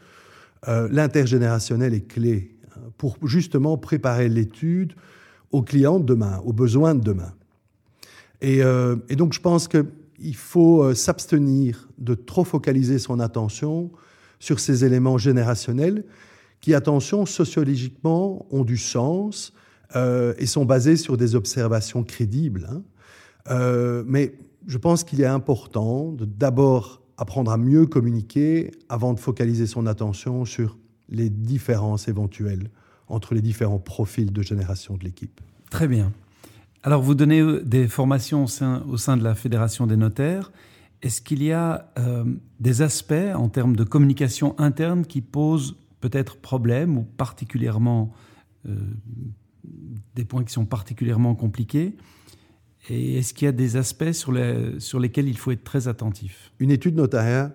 l'intergénérationnel 0.66 1.94
est 1.94 2.08
clé 2.08 2.56
hein, 2.75 2.80
pour 2.99 3.16
justement 3.26 3.76
préparer 3.78 4.28
l'étude 4.28 4.94
aux 5.52 5.62
clients 5.62 6.00
de 6.00 6.04
demain, 6.04 6.40
aux 6.44 6.52
besoins 6.52 6.94
de 6.94 7.00
demain. 7.00 7.32
Et, 8.46 8.58
et 9.08 9.16
donc 9.16 9.32
je 9.32 9.40
pense 9.40 9.68
qu'il 9.68 10.36
faut 10.36 10.92
s'abstenir 10.94 11.88
de 11.96 12.14
trop 12.14 12.44
focaliser 12.44 12.98
son 12.98 13.20
attention 13.20 13.90
sur 14.38 14.60
ces 14.60 14.84
éléments 14.84 15.16
générationnels 15.16 16.04
qui, 16.64 16.72
attention, 16.72 17.26
sociologiquement 17.26 18.46
ont 18.50 18.64
du 18.64 18.78
sens 18.78 19.52
euh, 19.96 20.32
et 20.38 20.46
sont 20.46 20.64
basés 20.64 20.96
sur 20.96 21.18
des 21.18 21.34
observations 21.34 22.02
crédibles. 22.02 22.66
Hein. 22.70 22.82
Euh, 23.50 24.02
mais 24.06 24.34
je 24.66 24.78
pense 24.78 25.04
qu'il 25.04 25.20
est 25.20 25.26
important 25.26 26.10
de 26.12 26.24
d'abord 26.24 27.02
apprendre 27.18 27.52
à 27.52 27.58
mieux 27.58 27.84
communiquer 27.84 28.70
avant 28.88 29.12
de 29.12 29.20
focaliser 29.20 29.66
son 29.66 29.86
attention 29.86 30.46
sur 30.46 30.78
les 31.10 31.28
différences 31.28 32.08
éventuelles 32.08 32.70
entre 33.08 33.34
les 33.34 33.42
différents 33.42 33.78
profils 33.78 34.32
de 34.32 34.40
génération 34.40 34.96
de 34.96 35.04
l'équipe. 35.04 35.42
Très 35.70 35.86
bien. 35.86 36.12
Alors, 36.87 37.00
vous 37.00 37.14
donnez 37.14 37.41
euh, 37.41 37.62
des 37.64 37.88
formations 37.88 38.45
au 38.45 38.99
sein, 38.99 39.17
de 39.17 39.25
la 39.25 39.35
Fédération 39.35 39.87
des 39.87 39.97
notaires. 39.97 40.53
Est-ce 41.00 41.23
qu'il 41.23 41.43
y 41.43 41.50
a 41.50 41.91
euh, 41.99 42.25
des 42.61 42.83
aspects 42.83 43.14
en 43.35 43.49
termes 43.49 43.75
de 43.75 43.85
communication 43.85 44.55
interne 44.61 45.07
qui 45.07 45.23
posent 45.23 45.76
peut-être 46.00 46.37
problème 46.37 46.99
ou 46.99 47.05
particulièrement 47.05 48.12
euh, 48.69 48.76
des 50.14 50.26
points 50.26 50.45
qui 50.45 50.53
sont 50.53 50.67
particulièrement 50.67 51.35
compliqués? 51.35 51.97
Et 52.91 53.17
est-ce 53.17 53.33
qu'il 53.33 53.47
y 53.47 53.49
a 53.49 53.53
des 53.53 53.76
aspects 53.76 54.12
sur, 54.12 54.31
les, 54.31 54.79
sur 54.79 55.00
lesquels 55.00 55.26
il 55.26 55.38
faut 55.38 55.53
être 55.53 55.64
très 55.64 55.88
attentif? 55.88 56.53
Une 56.59 56.71
étude 56.71 56.97
notariale, 56.97 57.55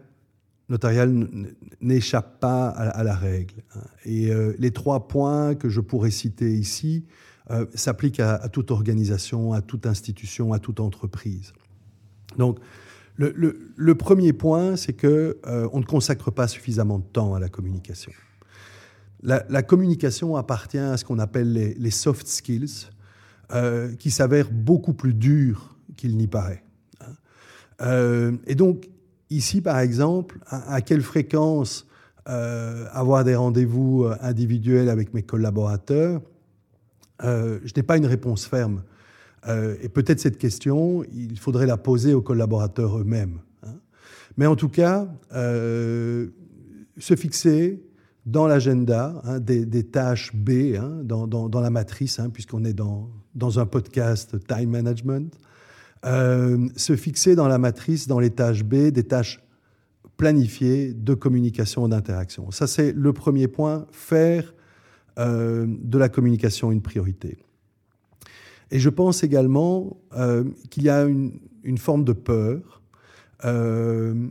n'échappe 1.81 2.39
pas 2.39 2.69
à, 2.69 3.03
la 3.03 3.15
règle. 3.15 3.61
Hein. 3.75 3.81
Et 4.05 4.31
les 4.57 4.71
trois 4.71 5.07
points 5.07 5.53
que 5.53 5.69
je 5.69 5.81
pourrais 5.81 6.09
citer 6.09 6.51
ici 6.51 7.05
s'appliquent 7.73 8.19
à, 8.19 8.35
à, 8.35 8.49
toute 8.49 8.71
organisation, 8.71 9.53
à 9.53 9.61
toute 9.61 9.85
institution, 9.85 10.53
à 10.53 10.59
toute 10.59 10.79
entreprise. 10.79 11.53
Donc, 12.37 12.59
le, 13.19 13.95
premier 13.95 14.33
point, 14.33 14.75
c'est 14.77 14.93
que 14.93 15.37
euh, 15.45 15.67
on 15.73 15.79
ne 15.79 15.85
consacre 15.85 16.31
pas 16.31 16.47
suffisamment 16.47 16.99
de 16.99 17.03
temps 17.03 17.33
à 17.33 17.39
la 17.39 17.49
communication. 17.49 18.11
La, 19.21 19.61
communication 19.63 20.37
appartient 20.37 20.77
à 20.77 20.95
ce 20.95 21.03
qu'on 21.03 21.19
appelle 21.19 21.51
les, 21.51 21.91
soft 21.91 22.27
skills, 22.27 22.87
euh, 23.51 23.93
qui 23.95 24.11
s'avèrent 24.11 24.51
beaucoup 24.51 24.93
plus 24.93 25.13
durs 25.13 25.75
qu'il 25.97 26.15
n'y 26.15 26.27
paraît. 26.27 26.63
Hein. 27.01 27.05
Euh, 27.81 28.37
et 28.47 28.55
donc, 28.55 28.89
ici, 29.29 29.59
par 29.59 29.79
exemple, 29.79 30.39
à, 30.47 30.81
quelle 30.81 31.01
fréquence 31.01 31.85
avoir 32.25 33.23
des 33.23 33.35
rendez-vous 33.35 34.05
individuels 34.21 34.87
avec 34.87 35.15
mes 35.15 35.23
collaborateurs, 35.23 36.21
je 37.21 37.71
n'ai 37.75 37.83
pas 37.83 37.97
une 37.97 38.05
réponse 38.05 38.45
ferme. 38.45 38.83
Euh, 39.47 39.75
et 39.81 39.89
peut-être 39.89 40.19
cette 40.19 40.37
question, 40.37 41.03
il 41.13 41.39
faudrait 41.39 41.65
la 41.65 41.77
poser 41.77 42.13
aux 42.13 42.21
collaborateurs 42.21 42.99
eux-mêmes. 42.99 43.39
Hein. 43.63 43.75
Mais 44.37 44.45
en 44.45 44.55
tout 44.55 44.69
cas, 44.69 45.07
euh, 45.33 46.27
se 46.97 47.15
fixer 47.15 47.81
dans 48.25 48.47
l'agenda 48.47 49.21
hein, 49.23 49.39
des, 49.39 49.83
tâches 49.83 50.35
B, 50.35 50.75
hein, 50.77 51.01
dans, 51.03 51.61
la 51.61 51.69
matrice, 51.69 52.19
puisqu'on 52.33 52.65
est 52.65 52.73
dans, 52.73 53.09
dans 53.33 53.59
un 53.59 53.65
podcast 53.65 54.35
time 54.47 54.69
management, 54.69 55.33
euh, 56.05 56.67
se 56.75 56.95
fixer 56.95 57.35
dans 57.35 57.47
la 57.47 57.57
matrice, 57.57 58.07
dans 58.07 58.19
les 58.19 58.29
tâches 58.29 58.63
B, 58.63 58.89
des 58.91 59.03
tâches 59.03 59.41
planifiées 60.17 60.93
de 60.93 61.13
communication 61.13 61.87
et 61.87 61.89
d'interaction. 61.89 62.51
Ça, 62.51 62.67
c'est 62.67 62.91
le 62.91 63.13
premier 63.13 63.47
point, 63.47 63.87
faire 63.91 64.53
de 65.19 65.97
la 65.97 66.07
communication 66.07 66.71
une 66.71 66.81
priorité. 66.81 67.37
Et 68.71 68.79
je 68.79 68.89
pense 68.89 69.23
également 69.23 69.97
euh, 70.15 70.43
qu'il 70.69 70.83
y 70.83 70.89
a 70.89 71.03
une, 71.03 71.77
forme 71.77 72.03
de 72.03 72.13
peur 72.13 72.81
euh, 73.45 74.27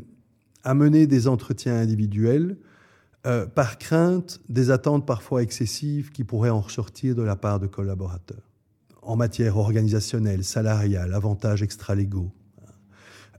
à 0.64 0.74
mener 0.74 1.06
des 1.06 1.28
entretiens 1.28 1.76
individuels 1.76 2.56
euh, 3.26 3.46
par 3.46 3.78
crainte 3.78 4.40
des 4.48 4.70
attentes 4.70 5.06
parfois 5.06 5.42
excessives 5.42 6.12
qui 6.12 6.24
pourraient 6.24 6.50
en 6.50 6.60
ressortir 6.60 7.14
de 7.14 7.22
la 7.22 7.36
part 7.36 7.58
de 7.58 7.66
collaborateurs 7.66 8.42
en 9.02 9.16
matière 9.16 9.56
organisationnelle, 9.56 10.44
salariale, 10.44 11.14
avantages 11.14 11.62
extra-légaux. 11.62 12.30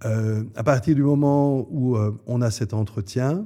à 0.01 0.63
partir 0.63 0.95
du 0.95 1.03
moment 1.03 1.67
où 1.69 1.95
on 2.25 2.41
a 2.41 2.49
cet 2.49 2.73
entretien, 2.73 3.45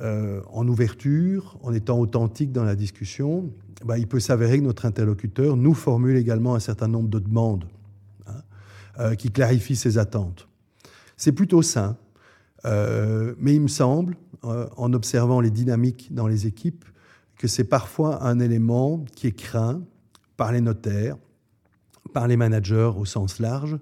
en 0.00 0.66
ouverture, 0.66 1.58
en 1.62 1.72
étant 1.72 1.98
authentique 1.98 2.50
dans 2.52 2.64
la 2.64 2.74
discussion, 2.74 3.52
bah, 3.84 3.98
il 3.98 4.06
peut 4.06 4.20
s'avérer 4.20 4.58
que 4.58 4.64
notre 4.64 4.86
interlocuteur 4.86 5.56
nous 5.56 5.74
formule 5.74 6.16
également 6.16 6.54
un 6.54 6.60
certain 6.60 6.88
nombre 6.88 7.08
de 7.08 7.18
demandes 7.18 7.66
hein, 8.26 8.42
euh, 8.98 9.14
qui 9.14 9.30
clarifient 9.30 9.76
ses 9.76 9.98
attentes. 9.98 10.48
C'est 11.16 11.32
plutôt 11.32 11.62
sain, 11.62 11.96
euh, 12.64 13.34
mais 13.38 13.54
il 13.54 13.60
me 13.60 13.68
semble, 13.68 14.16
euh, 14.44 14.66
en 14.76 14.92
observant 14.92 15.40
les 15.40 15.50
dynamiques 15.50 16.12
dans 16.14 16.26
les 16.26 16.46
équipes, 16.46 16.84
que 17.38 17.46
c'est 17.46 17.64
parfois 17.64 18.24
un 18.24 18.38
élément 18.38 19.04
qui 19.14 19.26
est 19.26 19.36
craint 19.36 19.82
par 20.36 20.52
les 20.52 20.60
notaires, 20.60 21.16
par 22.12 22.26
les 22.26 22.36
managers 22.36 22.92
au 22.96 23.04
sens 23.04 23.38
large, 23.38 23.78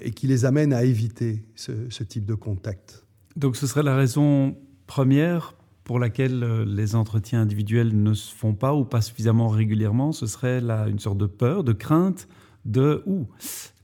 et 0.00 0.10
qui 0.10 0.26
les 0.26 0.44
amène 0.44 0.72
à 0.72 0.82
éviter 0.82 1.44
ce 1.54 2.02
type 2.02 2.24
de 2.24 2.34
contact. 2.34 3.04
Donc 3.36 3.56
ce 3.56 3.68
serait 3.68 3.84
la 3.84 3.94
raison 3.94 4.56
première 4.86 5.54
pour 5.86 6.00
laquelle 6.00 6.42
euh, 6.42 6.64
les 6.64 6.96
entretiens 6.96 7.40
individuels 7.40 8.02
ne 8.02 8.12
se 8.12 8.34
font 8.34 8.54
pas 8.54 8.74
ou 8.74 8.84
pas 8.84 9.00
suffisamment 9.00 9.48
régulièrement, 9.48 10.10
ce 10.10 10.26
serait 10.26 10.60
là 10.60 10.88
une 10.88 10.98
sorte 10.98 11.16
de 11.16 11.26
peur, 11.26 11.62
de 11.62 11.72
crainte, 11.72 12.28
de 12.64 13.02
ou 13.06 13.26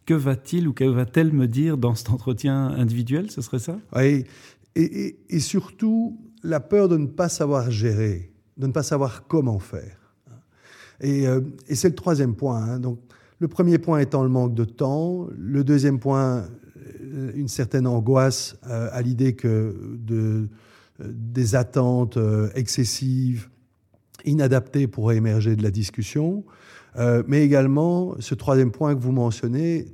que 0.05 0.15
va-t-il 0.15 0.67
ou 0.67 0.73
que 0.73 0.83
va-t-elle 0.83 1.33
me 1.33 1.47
dire 1.47 1.79
dans 1.79 1.95
cet 1.95 2.11
entretien 2.11 2.67
individuel 2.67 3.31
Ce 3.31 3.41
serait 3.41 3.61
ça? 3.61 3.79
Oui, 3.95 4.25
et, 4.75 5.39
surtout 5.39 6.19
la 6.43 6.59
peur 6.59 6.89
de 6.89 6.97
ne 6.97 7.07
pas 7.07 7.29
savoir 7.29 7.71
gérer, 7.71 8.33
de 8.57 8.67
ne 8.67 8.73
pas 8.73 8.83
savoir 8.83 9.29
comment 9.29 9.61
faire. 9.61 9.97
Et, 11.01 11.29
euh, 11.29 11.41
c'est 11.73 11.91
le 11.91 11.95
troisième 11.95 12.35
point. 12.35 12.65
Hein. 12.65 12.81
Donc, 12.81 12.99
le 13.39 13.47
premier 13.47 13.79
point 13.79 14.01
étant 14.01 14.25
le 14.25 14.29
manque 14.29 14.55
de 14.55 14.65
temps, 14.65 15.29
le 15.37 15.63
deuxième 15.63 16.01
point, 16.01 16.49
une 17.35 17.49
certaine 17.49 17.87
angoisse 17.89 18.57
à 18.63 19.03
l'idée 19.03 19.35
que 19.35 19.97
de, 19.99 20.49
des 21.05 21.55
attentes 21.55 22.19
excessives, 22.55 23.49
inadaptées 24.25 24.87
pourraient 24.87 25.17
émerger 25.17 25.57
de 25.57 25.63
la 25.63 25.71
discussion. 25.71 26.45
mais 27.27 27.43
également, 27.45 28.15
ce 28.21 28.35
troisième 28.35 28.71
point 28.71 28.95
que 28.95 29.01
vous 29.01 29.13
mentionnez, 29.13 29.87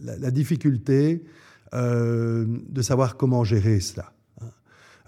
la, 0.00 0.30
difficulté 0.30 1.24
de 1.72 2.82
savoir 2.82 3.16
comment 3.16 3.44
gérer 3.44 3.80
cela. 3.80 4.12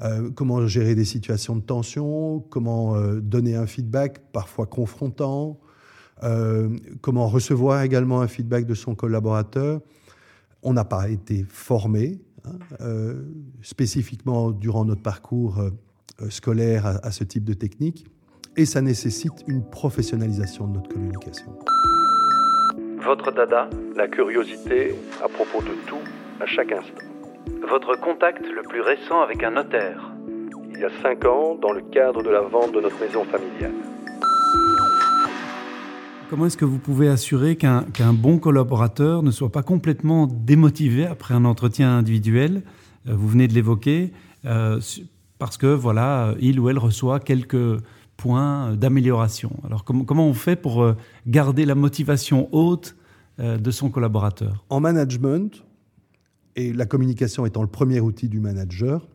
Euh, 0.03 0.31
comment 0.35 0.67
gérer 0.67 0.97
des 0.97 1.05
situations 1.05 1.55
de 1.55 1.61
tension, 1.61 2.41
comment 2.51 2.97
euh, 2.97 3.21
donner 3.21 3.55
un 3.55 3.67
feedback 3.67 4.21
parfois 4.33 4.67
confrontant, 4.67 5.61
euh, 6.25 6.77
comment 7.01 7.29
recevoir 7.29 7.83
également 7.83 8.21
un 8.21 8.27
feedback 8.27 8.67
de 8.67 8.75
son 8.75 8.97
collaborateur. 8.97 9.81
On 10.65 10.73
n'a 10.73 10.85
pas 10.85 11.09
été 11.09 11.45
formé 11.49 12.21
hein, 12.45 13.15
spécifiquement 13.63 14.51
durant 14.51 14.85
notre 14.85 15.03
parcours 15.03 15.61
scolaire 16.29 16.87
à, 17.03 17.11
ce 17.11 17.25
type 17.25 17.45
de 17.45 17.55
technique 17.55 18.07
et 18.57 18.67
ça 18.67 18.81
nécessite 18.81 19.45
une 19.47 19.65
professionnalisation 19.65 20.67
de 20.67 20.75
notre 20.75 20.89
communication. 20.89 21.57
Votre 23.05 23.33
dada, 23.33 23.69
la 23.97 24.09
curiosité 24.09 24.95
à 25.23 25.29
propos 25.29 25.63
de 25.63 25.75
tout 25.87 25.97
à 26.41 26.47
chaque 26.47 26.73
instant. 26.73 27.07
Votre 27.69 27.97
contact 27.97 28.45
le 28.47 28.63
plus 28.63 28.81
récent 28.81 29.21
avec 29.21 29.43
un 29.43 29.53
notaire 29.53 30.13
Il 30.71 30.81
y 30.81 30.85
a 30.85 30.91
cinq 31.03 31.25
ans, 31.25 31.55
dans 31.55 31.73
le 31.73 31.83
cadre 31.83 32.23
de 32.23 32.31
la 32.31 32.43
vente 32.43 32.73
de 32.73 32.81
notre 32.81 33.01
maison 33.01 33.25
familiale. 33.25 33.92
Comment 36.33 36.47
est-ce 36.47 36.57
que 36.57 36.65
vous 36.65 36.79
pouvez 36.79 37.09
assurer 37.09 37.57
qu'un 37.57 38.15
bon 38.15 38.39
collaborateur 38.39 39.23
ne 39.23 39.31
soit 39.31 39.53
pas 39.53 39.63
complètement 39.63 40.27
démotivé 40.27 41.05
après 41.05 41.35
un 41.35 41.45
entretien 41.45 41.99
individuel? 41.99 42.63
Euh, 43.07 43.15
Vous 43.15 43.29
venez 43.29 43.49
de 43.49 43.53
l'évoquer, 43.53 44.15
euh, 44.47 44.81
parce 45.39 45.59
que 45.59 45.67
voilà, 45.67 46.35
il 46.41 46.59
ou 46.59 46.71
elle 46.71 46.79
reçoit 46.79 47.21
quelques 47.21 47.83
points 48.17 48.75
d'amélioration. 48.75 49.53
Alors 49.67 49.85
comment, 49.85 50.27
on 50.27 50.33
fait 50.33 50.57
pour 50.57 50.83
euh, 50.83 50.97
garder 51.27 51.67
la 51.67 51.75
motivation 51.75 52.49
haute 52.51 52.97
de 53.39 53.71
son 53.71 53.91
collaborateur? 53.91 54.65
En 54.71 54.81
management, 54.81 55.63
et 56.57 56.73
la 56.73 56.87
communication 56.87 57.45
étant 57.45 57.61
le 57.61 57.69
premier 57.69 58.01
outil 58.01 58.31
du 58.31 58.41
manager. 58.41 59.07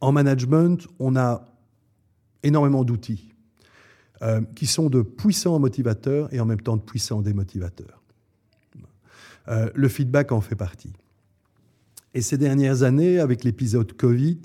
En 0.00 0.12
management, 0.12 0.86
on 1.00 1.16
a 1.16 1.48
énormément 2.44 2.84
d'outils 2.84 3.31
euh, 4.22 4.40
qui 4.54 4.68
sont 4.68 4.88
de 4.88 5.02
puissants 5.02 5.58
motivateurs 5.58 6.32
et 6.32 6.38
en 6.38 6.44
même 6.44 6.60
temps 6.60 6.76
de 6.76 6.82
puissants 6.82 7.22
démotivateurs. 7.22 8.00
Euh, 9.48 9.68
le 9.74 9.88
feedback 9.88 10.30
en 10.30 10.40
fait 10.40 10.54
partie. 10.54 10.92
Et 12.14 12.20
ces 12.20 12.38
dernières 12.38 12.84
années, 12.84 13.18
avec 13.18 13.42
l'épisode 13.42 13.92
Covid, 13.94 14.38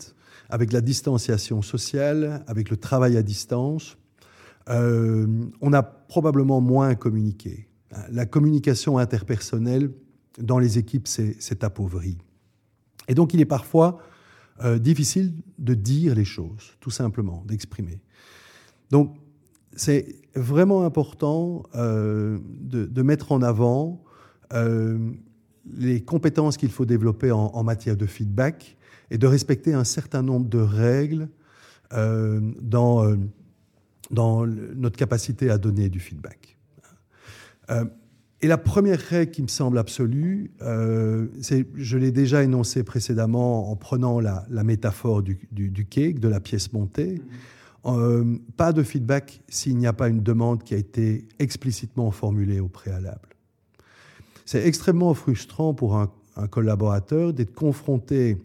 avec 0.50 0.74
la 0.74 0.82
distanciation 0.82 1.62
sociale, 1.62 2.44
avec 2.48 2.72
le 2.72 2.78
travail 2.78 3.18
à 3.18 3.22
distance, 3.22 4.00
euh, 4.70 5.28
on 5.62 5.74
a 5.74 5.84
probablement 5.84 6.60
moins 6.60 6.96
communiqué. 6.96 7.68
La 8.10 8.26
communication 8.26 8.98
interpersonnelle 8.98 9.92
dans 10.40 10.58
les 10.58 10.80
équipes 10.80 11.08
c'est 11.08 11.64
appauvri. 11.64 12.18
Et 13.08 13.14
donc 13.14 13.36
il 13.36 13.42
est 13.42 13.46
parfois 13.46 14.00
difficile 14.80 15.36
de 15.60 15.76
dire 15.76 16.16
les 16.16 16.26
choses, 16.26 16.74
tout 16.80 16.90
simplement, 16.90 17.44
d'exprimer. 17.46 18.00
Donc 18.90 19.16
c'est 19.78 20.16
vraiment 20.36 20.84
important 20.84 21.64
euh, 21.76 22.40
de, 22.60 23.02
mettre 23.02 23.32
en 23.32 23.42
avant 23.42 24.04
euh, 24.54 24.98
les 25.74 26.02
compétences 26.02 26.58
qu'il 26.58 26.72
faut 26.72 26.86
développer 26.86 27.32
en, 27.32 27.64
matière 27.64 27.96
de 27.96 28.06
feedback 28.06 28.76
et 29.10 29.18
de 29.18 29.28
respecter 29.28 29.74
un 29.74 29.86
certain 29.86 30.22
nombre 30.22 30.50
de 30.50 30.60
règles 30.60 31.30
dans, 31.90 33.16
dans 34.12 34.46
notre 34.46 34.98
capacité 34.98 35.50
à 35.50 35.58
donner 35.58 35.88
du 35.88 36.02
feedback. 36.02 36.58
Et 38.42 38.48
la 38.48 38.58
première 38.58 39.00
règle 39.00 39.32
qui 39.32 39.42
me 39.42 39.48
semble 39.48 39.80
absolue, 39.80 40.52
euh, 40.62 41.28
c'est, 41.42 41.66
je 41.76 41.98
l'ai 41.98 42.12
déjà 42.12 42.44
énoncé 42.44 42.84
précédemment 42.84 43.72
en 43.72 43.76
prenant 43.76 44.20
la, 44.20 44.46
métaphore 44.64 45.24
du, 45.24 45.88
cake, 45.90 46.20
de 46.20 46.28
la 46.28 46.40
pièce 46.40 46.72
montée. 46.72 47.22
Euh, 47.88 48.38
pas 48.58 48.74
de 48.74 48.84
feedback 48.84 49.42
s'il 49.48 49.78
n'y 49.78 49.88
a 49.88 49.94
pas 49.94 50.10
une 50.10 50.22
demande 50.22 50.64
qui 50.64 50.74
a 50.74 50.78
été 50.78 51.26
explicitement 51.40 52.12
formulée 52.12 52.60
au 52.60 52.68
préalable. 52.68 53.30
C'est 54.46 54.66
extrêmement 54.66 55.14
frustrant 55.14 55.74
pour 55.74 55.98
un, 55.98 56.12
collaborateur 56.52 57.34
d'être 57.34 57.56
confronté 57.56 58.38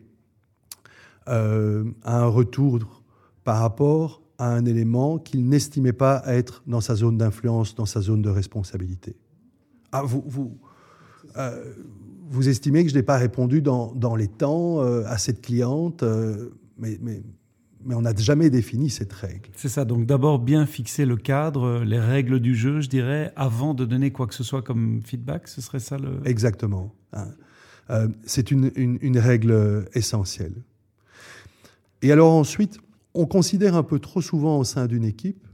euh, 1.28 1.84
à 2.04 2.22
un 2.22 2.26
retour 2.26 3.02
par 3.44 3.58
rapport 3.58 4.22
à 4.38 4.48
un 4.48 4.64
élément 4.64 5.18
qu'il 5.18 5.46
n'estimait 5.46 5.92
pas 5.92 6.22
être 6.26 6.62
dans 6.66 6.80
sa 6.80 6.94
zone 6.94 7.18
d'influence, 7.18 7.74
dans 7.74 7.84
sa 7.84 8.00
zone 8.00 8.22
de 8.22 8.30
responsabilité. 8.30 9.14
Ah, 9.92 10.02
vous, 10.04 10.56
euh, 11.36 11.74
vous, 12.30 12.48
estimez 12.48 12.82
que 12.82 12.90
je 12.90 12.94
n'ai 12.94 13.02
pas 13.02 13.18
répondu 13.18 13.60
dans, 13.60 14.16
les 14.16 14.28
temps 14.28 14.80
à 14.80 15.18
cette 15.18 15.42
cliente, 15.42 16.02
mais, 16.78 16.98
mais, 17.84 17.94
on 17.94 18.02
n'a 18.02 18.14
jamais 18.16 18.50
défini 18.50 18.90
cette 18.90 19.12
règle. 19.12 19.50
C'est 19.56 19.68
ça, 19.68 19.84
donc 19.84 20.06
d'abord 20.06 20.38
bien 20.38 20.66
fixer 20.66 21.04
le 21.04 21.16
cadre, 21.16 21.82
les 21.84 21.98
règles 21.98 22.40
du 22.40 22.54
jeu, 22.54 22.80
je 22.80 22.88
dirais, 22.88 23.32
avant 23.36 23.74
de 23.74 23.84
donner 23.84 24.10
quoi 24.10 24.26
que 24.26 24.34
ce 24.34 24.44
soit 24.44 24.62
comme 24.62 25.00
feedback, 25.04 25.48
ce 25.48 25.60
serait 25.60 25.80
ça 25.80 25.98
le... 25.98 26.20
Exactement. 26.24 26.94
Hein. 27.12 27.28
c'est 28.24 28.50
une, 28.50 28.70
une, 28.74 28.98
une 29.02 29.18
règle 29.18 29.86
essentielle. 29.94 30.54
Et 32.00 32.10
alors 32.10 32.32
ensuite, 32.32 32.78
on 33.14 33.26
considère 33.26 33.76
un 33.76 33.82
peu 33.82 33.98
trop 33.98 34.20
souvent 34.20 34.58
au 34.58 34.64
sein 34.64 34.86
d'une 34.86 35.04
équipe 35.04 35.46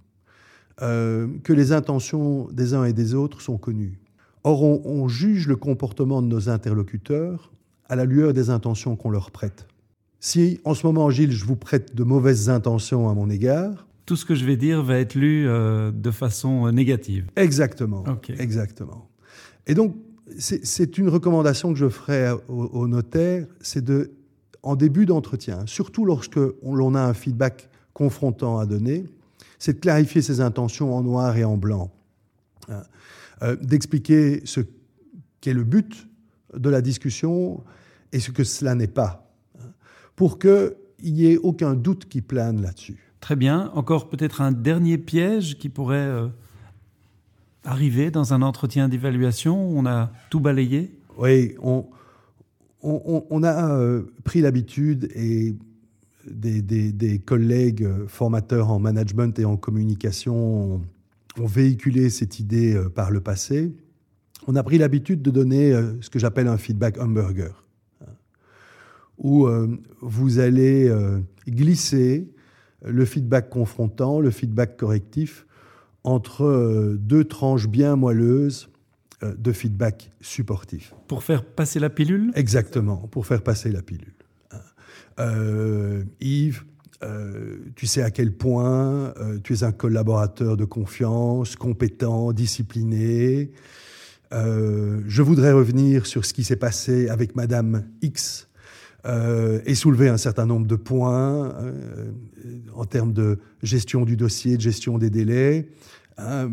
que 0.80 1.52
les 1.52 1.72
intentions 1.72 2.48
des 2.52 2.74
uns 2.74 2.84
et 2.84 2.92
des 2.92 3.14
autres 3.14 3.40
sont 3.40 3.58
connues. 3.58 3.98
Or, 4.44 4.62
on, 4.62 5.08
juge 5.08 5.48
le 5.48 5.56
comportement 5.56 6.22
de 6.22 6.28
nos 6.28 6.48
interlocuteurs 6.48 7.52
à 7.88 7.96
la 7.96 8.04
lueur 8.04 8.32
des 8.32 8.50
intentions 8.50 8.94
qu'on 8.96 9.10
leur 9.10 9.30
prête. 9.30 9.66
Si, 10.20 10.60
en 10.64 10.74
ce 10.74 10.86
moment, 10.86 11.10
Gilles, 11.10 11.32
je 11.32 11.44
vous 11.44 11.56
prête 11.56 11.94
de 11.94 12.04
mauvaises 12.04 12.48
intentions 12.48 13.08
à 13.08 13.14
mon 13.14 13.30
égard... 13.30 13.86
Tout 14.06 14.16
ce 14.16 14.24
que 14.24 14.34
je 14.34 14.46
vais 14.46 14.56
dire 14.56 14.82
va 14.82 14.98
être 14.98 15.14
lu 15.14 15.46
euh, 15.46 15.92
de 15.92 16.10
façon 16.10 16.66
euh, 16.66 16.70
négative. 16.70 17.26
Exactement. 17.36 18.04
Exactement. 18.38 19.10
Et 19.66 19.74
donc, 19.74 19.96
c'est 20.38 20.96
une 20.96 21.10
recommandation 21.10 21.74
que 21.74 21.78
je 21.78 21.90
ferai 21.90 22.30
au, 22.48 22.88
notaire, 22.88 23.46
c'est 23.60 23.84
de, 23.84 24.12
en 24.62 24.76
début 24.76 25.04
d'entretien, 25.04 25.66
surtout 25.66 26.06
lorsque 26.06 26.38
l'on 26.62 26.94
a 26.94 27.02
un 27.02 27.12
feedback 27.12 27.68
confrontant 27.92 28.58
à 28.58 28.64
donner, 28.64 29.04
c'est 29.58 29.74
de 29.74 29.80
clarifier 29.80 30.22
ses 30.22 30.40
intentions 30.40 30.94
en 30.94 31.02
noir 31.02 31.36
et 31.36 31.44
en 31.44 31.56
blanc. 31.56 31.90
Hein. 32.68 32.82
Euh, 33.42 33.56
d'expliquer 33.56 34.42
ce 34.44 34.60
qu'est 35.40 35.52
le 35.52 35.64
but 35.64 36.08
de 36.54 36.70
la 36.70 36.80
discussion 36.80 37.62
et 38.12 38.20
ce 38.20 38.30
que 38.30 38.44
cela 38.44 38.74
n'est 38.74 38.86
pas, 38.86 39.27
pour 40.18 40.38
qu'il 40.38 40.74
n'y 41.00 41.26
ait 41.26 41.36
aucun 41.38 41.74
doute 41.74 42.06
qui 42.06 42.20
plane 42.20 42.60
là-dessus. 42.60 42.98
Très 43.20 43.36
bien. 43.36 43.70
Encore 43.74 44.08
peut-être 44.08 44.40
un 44.40 44.50
dernier 44.50 44.98
piège 44.98 45.58
qui 45.58 45.68
pourrait 45.68 45.96
euh, 45.96 46.26
arriver 47.62 48.10
dans 48.10 48.34
un 48.34 48.42
entretien 48.42 48.88
d'évaluation. 48.88 49.56
On 49.56 49.86
a 49.86 50.10
tout 50.28 50.40
balayé. 50.40 50.92
Oui, 51.16 51.54
on, 51.62 51.86
on, 52.82 53.42
a 53.44 53.76
euh, 53.76 54.02
pris 54.24 54.40
l'habitude 54.40 55.08
et 55.14 55.54
des, 56.28 56.62
des, 56.62 57.18
collègues 57.20 57.88
formateurs 58.08 58.70
en 58.70 58.78
management 58.78 59.38
et 59.38 59.44
en 59.44 59.56
communication 59.56 60.82
ont 61.40 61.46
véhiculé 61.46 62.10
cette 62.10 62.40
idée 62.40 62.74
euh, 62.74 62.88
par 62.88 63.10
le 63.10 63.20
passé, 63.20 63.72
on 64.46 64.56
a 64.56 64.62
pris 64.62 64.78
l'habitude 64.78 65.22
de 65.22 65.30
donner 65.30 65.72
euh, 65.72 66.00
ce 66.00 66.10
que 66.10 66.18
j'appelle 66.18 66.48
un 66.48 66.56
feedback 66.56 66.98
hamburger, 67.00 67.64
où 69.18 69.46
euh, 69.46 69.68
vous 70.00 70.38
allez 70.38 70.92
glisser 71.46 72.28
le 72.84 73.04
feedback 73.04 73.50
confrontant, 73.50 74.20
le 74.20 74.30
feedback 74.30 74.76
correctif, 74.76 75.46
entre 76.04 76.96
deux 76.98 77.24
tranches 77.24 77.66
bien 77.66 77.96
moelleuses 77.96 78.70
de 79.22 79.52
feedback 79.52 80.12
supportif. 80.20 80.94
Pour 81.08 81.24
faire 81.24 81.44
passer 81.44 81.80
la 81.80 81.90
pilule? 81.90 82.30
Exactement, 82.36 83.08
pour 83.10 83.26
faire 83.26 83.42
passer 83.42 83.72
la 83.72 83.82
pilule. 83.82 84.14
Hein. 84.52 86.04
Yves, 86.20 86.62
euh, 87.04 87.58
tu 87.76 87.86
sais 87.86 88.02
à 88.02 88.10
quel 88.10 88.32
point 88.32 89.14
euh, 89.20 89.38
tu 89.42 89.54
es 89.54 89.62
un 89.62 89.70
collaborateur 89.70 90.56
de 90.56 90.64
confiance, 90.64 91.54
compétent, 91.54 92.32
discipliné. 92.32 93.52
Euh, 94.32 95.00
je 95.06 95.22
voudrais 95.22 95.52
revenir 95.52 96.06
sur 96.06 96.24
ce 96.24 96.32
qui 96.32 96.42
s'est 96.42 96.56
passé 96.56 97.08
avec 97.08 97.36
Madame 97.36 97.84
X 98.02 98.47
et 99.04 99.74
soulever 99.74 100.08
un 100.08 100.18
certain 100.18 100.44
nombre 100.44 100.66
de 100.66 100.76
points 100.76 101.54
en 102.74 102.84
termes 102.84 103.12
de 103.12 103.38
gestion 103.62 104.04
du 104.04 104.16
dossier, 104.16 104.56
de 104.56 104.60
gestion 104.60 104.98
des 104.98 105.08
délais. 105.08 105.68
Hein. 106.18 106.50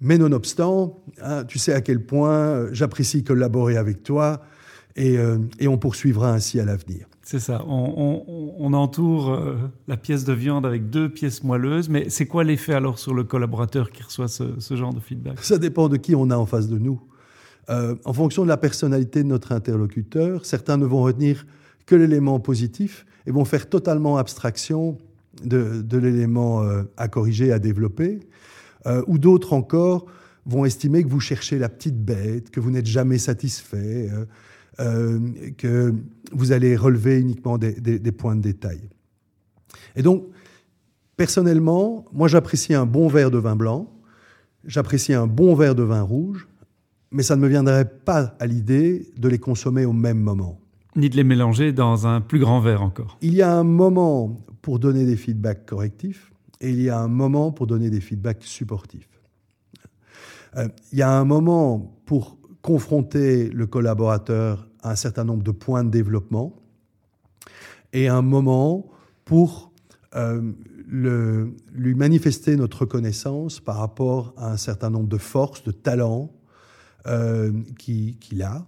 mais 0.00 0.18
nonobstant, 0.18 1.02
hein, 1.22 1.44
tu 1.44 1.58
sais 1.58 1.72
à 1.72 1.80
quel 1.80 2.04
point 2.04 2.72
j'apprécie 2.72 3.22
collaborer 3.22 3.76
avec 3.76 4.02
toi 4.02 4.42
Et, 4.96 5.16
et 5.58 5.68
on 5.68 5.78
poursuivra 5.78 6.32
ainsi 6.32 6.60
à 6.60 6.64
l'avenir. 6.64 7.06
C'est 7.24 7.40
ça. 7.40 7.64
On, 7.66 8.72
entoure 8.74 9.32
euh, 9.32 9.56
la 9.88 9.96
pièce 9.96 10.24
de 10.24 10.34
viande 10.34 10.66
avec 10.66 10.90
deux 10.90 11.08
pièces 11.08 11.42
moelleuses. 11.42 11.88
Mais 11.88 12.10
c'est 12.10 12.26
quoi 12.26 12.44
l'effet 12.44 12.74
alors 12.74 12.98
sur 12.98 13.14
le 13.14 13.24
collaborateur 13.24 13.90
qui 13.90 14.02
reçoit 14.02 14.28
ce, 14.28 14.76
genre 14.76 14.92
de 14.92 15.00
feedback? 15.00 15.38
Ça 15.40 15.56
dépend 15.56 15.88
de 15.88 15.96
qui 15.96 16.14
on 16.14 16.28
a 16.28 16.36
en 16.36 16.44
face 16.44 16.68
de 16.68 16.78
nous. 16.78 17.00
Euh, 17.70 17.94
en 18.04 18.12
fonction 18.12 18.42
de 18.42 18.48
la 18.48 18.58
personnalité 18.58 19.22
de 19.22 19.28
notre 19.28 19.52
interlocuteur, 19.52 20.44
certains 20.44 20.76
ne 20.76 20.84
vont 20.84 21.02
retenir 21.02 21.46
que 21.86 21.94
l'élément 21.94 22.40
positif 22.40 23.06
et 23.26 23.30
vont 23.30 23.44
faire 23.44 23.68
totalement 23.68 24.16
abstraction 24.16 24.98
de, 25.42 25.84
l'élément 25.96 26.62
euh, 26.62 26.82
à 26.96 27.08
corriger, 27.08 27.52
à 27.52 27.58
développer. 27.58 28.20
ou 29.06 29.18
d'autres 29.18 29.54
encore 29.54 30.06
vont 30.46 30.66
estimer 30.66 31.02
que 31.02 31.08
vous 31.08 31.20
cherchez 31.20 31.58
la 31.58 31.70
petite 31.70 32.04
bête, 32.04 32.50
que 32.50 32.60
vous 32.60 32.70
n'êtes 32.70 32.86
jamais 32.86 33.18
satisfait, 33.18 34.10
euh, 34.80 35.20
que 35.56 35.94
vous 36.32 36.50
allez 36.50 36.74
relever 36.74 37.20
uniquement 37.20 37.58
des, 37.58 38.12
points 38.12 38.34
de 38.34 38.40
détail. 38.40 38.80
Et 39.94 40.02
donc, 40.02 40.26
personnellement, 41.16 42.04
moi 42.12 42.26
j'apprécie 42.26 42.74
un 42.74 42.86
bon 42.86 43.06
verre 43.06 43.30
de 43.30 43.38
vin 43.38 43.54
blanc, 43.54 43.92
j'apprécie 44.64 45.14
un 45.14 45.28
bon 45.28 45.54
verre 45.54 45.76
de 45.76 45.84
vin 45.84 46.02
rouge, 46.02 46.48
mais 47.12 47.22
ça 47.22 47.36
ne 47.36 47.42
me 47.42 47.46
viendrait 47.46 47.88
pas 47.88 48.34
à 48.40 48.46
l'idée 48.46 49.12
de 49.16 49.28
les 49.28 49.38
consommer 49.38 49.84
au 49.84 49.92
même 49.92 50.18
moment. 50.18 50.60
Ni 50.96 51.10
de 51.10 51.16
les 51.16 51.24
mélanger 51.24 51.72
dans 51.72 52.06
un 52.06 52.20
plus 52.20 52.38
grand 52.38 52.60
verre 52.60 52.82
encore. 52.82 53.18
Il 53.20 53.34
y 53.34 53.42
a 53.42 53.52
un 53.52 53.64
moment 53.64 54.40
pour 54.62 54.78
donner 54.78 55.04
des 55.04 55.16
feedbacks 55.16 55.66
correctifs 55.66 56.32
et 56.60 56.70
il 56.70 56.80
y 56.80 56.88
a 56.88 56.98
un 56.98 57.08
moment 57.08 57.52
pour 57.52 57.66
donner 57.66 57.90
des 57.90 58.00
feedbacks 58.00 58.44
supportifs. 58.44 59.08
Euh, 60.56 60.68
il 60.92 60.98
y 60.98 61.02
a 61.02 61.10
un 61.10 61.24
moment 61.24 61.98
pour 62.06 62.38
confronter 62.62 63.50
le 63.50 63.66
collaborateur 63.66 64.68
à 64.82 64.92
un 64.92 64.96
certain 64.96 65.24
nombre 65.24 65.42
de 65.42 65.50
points 65.50 65.84
de 65.84 65.90
développement 65.90 66.54
et 67.92 68.08
un 68.08 68.22
moment 68.22 68.86
pour 69.24 69.72
euh, 70.14 70.52
lui 70.86 71.94
manifester 71.94 72.56
notre 72.56 72.82
reconnaissance 72.82 73.58
par 73.58 73.76
rapport 73.76 74.32
à 74.36 74.52
un 74.52 74.56
certain 74.56 74.90
nombre 74.90 75.08
de 75.08 75.18
forces, 75.18 75.64
de 75.64 75.72
talents 75.72 76.30
euh, 77.06 77.52
qu'il 77.78 78.42
a 78.42 78.64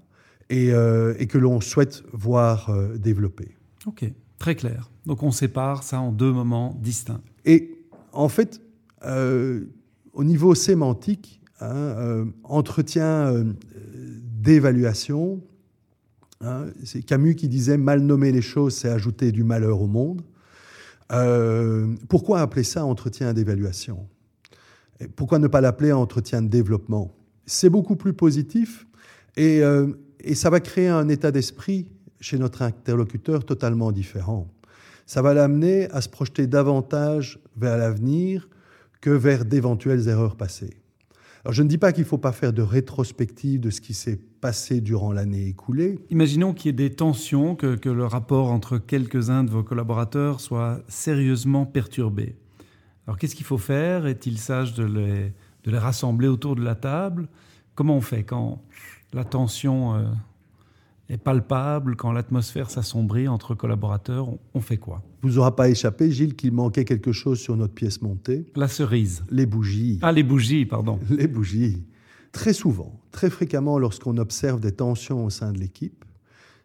et, 0.51 0.73
euh, 0.73 1.15
et 1.19 1.27
que 1.27 1.39
l'on 1.39 1.61
souhaite 1.61 2.03
voir 2.13 2.71
développer. 2.97 3.57
Ok, 3.87 4.05
très 4.39 4.55
clair. 4.55 4.91
Donc 5.07 5.23
on 5.23 5.31
sépare 5.31 5.83
ça 5.83 6.01
en 6.01 6.13
deux 6.13 6.33
moments 6.33 6.79
distincts. 6.81 7.23
Et 7.45 7.79
en 8.13 8.29
fait, 8.29 8.61
au 9.05 10.25
niveau 10.25 10.55
sémantique, 10.55 11.41
hein, 11.61 12.27
entretien 12.45 13.45
d'évaluation. 14.47 15.43
Hein, 16.41 16.67
c'est 16.85 17.03
Camus 17.03 17.35
qui 17.35 17.49
disait 17.49 17.79
mal 17.79 18.01
nommer 18.01 18.31
les 18.33 18.43
choses, 18.43 18.75
c'est 18.75 18.89
ajouter 18.89 19.33
du 19.33 19.43
malheur 19.43 19.81
au 19.81 19.87
monde. 19.87 20.23
Euh, 21.13 21.95
pourquoi 22.09 22.41
appeler 22.41 22.65
ça 22.65 22.85
entretien 22.85 23.33
d'évaluation? 23.33 24.09
Pourquoi 25.15 25.39
ne 25.39 25.47
pas 25.47 25.61
l'appeler 25.61 25.93
entretien 25.93 26.43
de 26.43 26.49
développement? 26.49 27.15
C'est 27.45 27.71
beaucoup 27.71 27.97
plus 27.97 28.13
positif 28.13 28.87
et, 29.37 29.63
euh, 29.63 29.93
et, 30.21 30.35
ça 30.35 30.51
va 30.51 30.61
créer 30.61 30.89
un 30.89 31.09
état 31.09 31.31
d'esprit 31.31 31.87
chez 32.21 32.39
notre 32.39 32.63
interlocuteur 32.63 33.45
totalement 33.45 33.93
différent. 33.93 34.49
Ça 35.07 35.23
va 35.23 35.35
l'amener 35.35 35.89
à 35.91 36.01
se 36.01 36.09
projeter 36.09 36.47
davantage 36.47 37.39
vers 37.57 37.77
l'avenir 37.77 38.49
que 39.01 39.11
vers 39.11 39.45
d'éventuelles 39.45 40.09
erreurs 40.09 40.37
passées. 40.37 40.77
Alors 41.45 41.55
je 41.55 41.63
ne 41.63 41.69
dis 41.69 41.79
pas 41.79 41.93
qu'il 41.93 42.03
ne 42.03 42.09
faut 42.09 42.19
pas 42.19 42.33
faire 42.33 42.53
de 42.53 42.63
rétrospective 42.63 43.61
de 43.61 43.71
ce 43.71 43.81
qui 43.81 43.95
s'est 43.95 44.19
passé 44.41 44.81
durant 44.81 45.13
l'année 45.13 45.47
écoulée. 45.47 46.01
Imaginons 46.11 46.53
qu'il 46.53 46.67
y 46.67 46.69
ait 46.71 46.73
des 46.73 46.91
tensions, 46.91 47.55
que, 47.55 47.89
le 47.89 48.05
rapport 48.05 48.51
entre 48.51 48.79
quelques-uns 48.79 49.45
de 49.45 49.51
vos 49.51 49.63
collaborateurs 49.63 50.41
soit 50.41 50.83
sérieusement 50.89 51.65
perturbé. 51.65 52.35
Alors 53.07 53.17
qu'est-ce 53.17 53.37
qu'il 53.37 53.47
faut 53.47 53.59
faire? 53.59 54.07
Est-il 54.07 54.39
sage 54.39 54.75
de 54.75 54.85
les, 54.85 55.33
de 55.63 55.71
les 55.71 55.79
rassembler 55.79 56.27
autour 56.27 56.57
de 56.57 56.65
la 56.65 56.75
table? 56.75 57.29
Comment 57.77 57.97
on 57.97 58.01
fait 58.01 58.25
quand 58.25 58.61
la 59.13 59.25
tension 59.25 59.95
euh, 59.95 60.05
est 61.09 61.17
palpable, 61.17 61.97
quand 61.97 62.13
l'atmosphère 62.13 62.71
s'assombrit 62.71 63.29
entre 63.29 63.55
collaborateurs, 63.55 64.29
on, 64.55 64.61
fait 64.61 64.77
quoi? 64.77 65.03
Vous 65.23 65.39
aura 65.39 65.55
pas 65.55 65.69
échappé, 65.69 66.11
Gilles, 66.11 66.35
qu'il 66.35 66.53
manquait 66.53 66.85
quelque 66.85 67.13
chose 67.13 67.39
sur 67.39 67.57
notre 67.57 67.75
pièce 67.75 68.03
montée? 68.03 68.47
La 68.57 68.69
cerise. 68.69 69.25
Les 69.31 69.47
bougies. 69.47 69.99
Ah, 70.03 70.13
les 70.13 70.23
bougies, 70.23 70.67
pardon. 70.67 70.99
Les 71.11 71.29
bougies. 71.29 71.85
Très 72.33 72.53
souvent, 72.53 73.01
très 73.13 73.31
fréquemment, 73.31 73.79
lorsqu'on 73.79 74.19
observe 74.19 74.61
des 74.61 74.73
tensions 74.73 75.25
au 75.25 75.31
sein 75.31 75.53
de 75.53 75.59
l'équipe, 75.59 76.05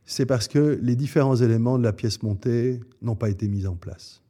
c'est 0.06 0.26
parce 0.26 0.48
que 0.48 0.80
les 0.82 0.96
différents 0.96 1.38
éléments 1.38 1.78
de 1.78 1.84
la 1.84 1.94
pièce 1.94 2.24
montée 2.24 2.82
n'ont 3.02 3.16
pas 3.16 3.30
été 3.30 3.48
mis 3.48 3.68
en 3.68 3.76
place. 3.76 4.22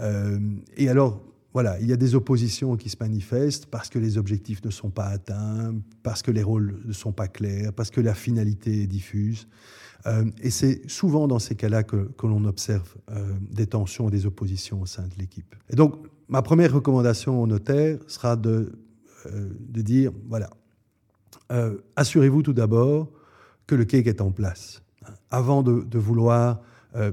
Euh, 0.00 0.38
et 0.76 0.88
alors, 0.88 1.22
voilà, 1.54 1.80
il 1.80 1.86
y 1.86 1.92
a 1.92 1.96
des 1.96 2.14
oppositions 2.14 2.76
qui 2.76 2.90
se 2.90 2.96
manifestent 3.00 3.66
parce 3.66 3.88
que 3.88 3.98
les 3.98 4.18
objectifs 4.18 4.62
ne 4.64 4.70
sont 4.70 4.90
pas 4.90 5.06
atteints, 5.06 5.74
parce 6.02 6.22
que 6.22 6.30
les 6.30 6.42
rôles 6.42 6.80
ne 6.84 6.92
sont 6.92 7.12
pas 7.12 7.26
clairs, 7.26 7.72
parce 7.72 7.90
que 7.90 8.00
la 8.00 8.14
finalité 8.14 8.82
est 8.82 8.86
diffuse. 8.86 9.48
Euh, 10.06 10.24
et 10.42 10.50
c'est 10.50 10.88
souvent 10.88 11.26
dans 11.26 11.38
ces 11.38 11.54
cas-là 11.54 11.82
que, 11.82 12.08
l'on 12.22 12.44
observe 12.44 12.94
euh, 13.10 13.32
des 13.40 13.66
tensions 13.66 14.08
et 14.08 14.10
des 14.10 14.26
oppositions 14.26 14.82
au 14.82 14.86
sein 14.86 15.06
de 15.06 15.14
l'équipe. 15.18 15.54
Et 15.70 15.76
donc, 15.76 16.06
ma 16.28 16.42
première 16.42 16.72
recommandation 16.72 17.42
au 17.42 17.46
notaire 17.46 17.98
sera 18.06 18.36
de, 18.36 18.78
euh, 19.26 19.48
dire, 19.72 20.12
voilà, 20.28 20.50
assurez-vous 21.96 22.42
tout 22.42 22.52
d'abord 22.52 23.10
que 23.66 23.74
le 23.74 23.86
cake 23.86 24.06
est 24.06 24.20
en 24.20 24.30
place, 24.30 24.82
hein, 25.06 25.14
avant 25.30 25.62
de, 25.62 25.82
de 25.82 25.98
vouloir 25.98 26.60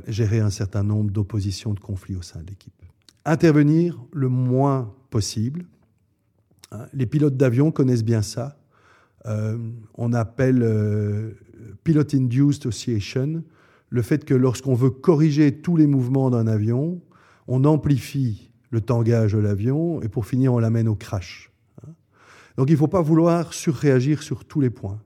gérer 0.08 0.40
un 0.40 0.50
certain 0.50 0.84
nombre 0.84 1.12
d'oppositions, 1.12 1.74
de 1.74 1.80
conflits 1.80 2.16
au 2.16 2.22
sein 2.22 2.42
de 2.42 2.48
l'équipe 2.48 2.85
intervenir 3.26 4.00
le 4.14 4.30
moins 4.30 4.94
possible. 5.10 5.66
Hein, 6.72 6.86
les 6.94 7.06
pilotes 7.06 7.38
d'avion 7.38 7.72
connaissent 7.72 8.04
bien 8.04 8.22
ça. 8.22 8.58
Euh, 9.26 9.58
on 9.96 10.14
appelle 10.14 10.62
euh, 10.62 11.32
pilot 11.84 12.14
induced 12.14 12.66
oscillation 12.68 13.44
le 13.90 14.02
fait 14.02 14.26
que 14.26 14.34
lorsqu'on 14.34 14.76
veut 14.76 14.90
corriger 14.90 15.62
tous 15.62 15.78
les 15.78 15.88
mouvements 15.88 16.30
d'un 16.30 16.48
avion, 16.48 17.02
on 17.48 17.64
amplifie 17.66 18.52
le 18.70 18.82
tangage 18.82 19.34
de 19.34 19.40
l'avion 19.40 20.02
et 20.02 20.10
pour 20.10 20.26
finir 20.26 20.54
on 20.54 20.60
l'amène 20.60 20.88
au 20.88 20.96
crash. 20.96 21.52
Hein. 21.84 21.92
Donc 22.58 22.70
il 22.70 22.74
ne 22.74 22.78
faut 22.78 22.88
pas 22.88 23.02
vouloir 23.02 23.54
surréagir 23.54 24.22
sur 24.22 24.46
tous 24.46 24.60
les 24.60 24.70
points. 24.70 25.02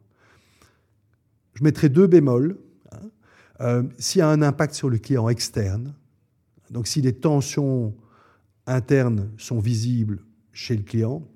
Je 1.53 1.63
mettrai 1.63 1.89
deux 1.89 2.07
bémols. 2.07 2.57
Hein. 2.91 2.97
Euh, 3.61 3.83
s'il 3.97 4.19
y 4.19 4.21
a 4.21 4.29
un 4.29 4.41
impact 4.41 4.73
sur 4.73 4.89
le 4.89 4.97
client 4.97 5.29
externe, 5.29 5.93
donc 6.71 6.87
si 6.87 7.01
les 7.01 7.13
tensions 7.13 7.93
internes 8.69 9.29
sont 9.37 9.59
visibles 9.59 10.19
chez 10.53 10.75
le 10.75 10.83
client 10.83 11.27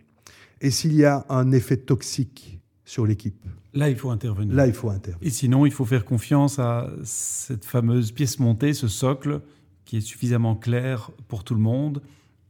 et 0.62 0.72
s'il 0.72 0.93
y 0.93 1.06
a 1.06 1.26
un 1.30 1.52
effet 1.52 1.78
toxique 1.78 2.60
sur 2.86 3.06
l'équipe. 3.06 3.46
Là, 3.74 3.89
il 3.89 3.96
faut 3.96 4.12
intervenir. 4.12 4.56
Là, 4.56 4.67
il 4.67 4.74
faut 4.74 4.89
intervenir. 4.89 5.28
Et 5.28 5.32
sinon, 5.32 5.65
il 5.65 5.72
faut 5.72 5.86
faire 5.86 6.06
confiance 6.06 6.60
à 6.60 6.89
cette 7.04 7.65
fameuse 7.65 8.12
pièce 8.12 8.39
montée, 8.39 8.74
ce 8.74 8.88
socle 8.88 9.41
qui 9.86 9.98
est 9.98 10.02
suffisamment 10.02 10.56
clair 10.56 11.12
pour 11.28 11.43
tout 11.43 11.56
le 11.56 11.60
monde 11.60 12.02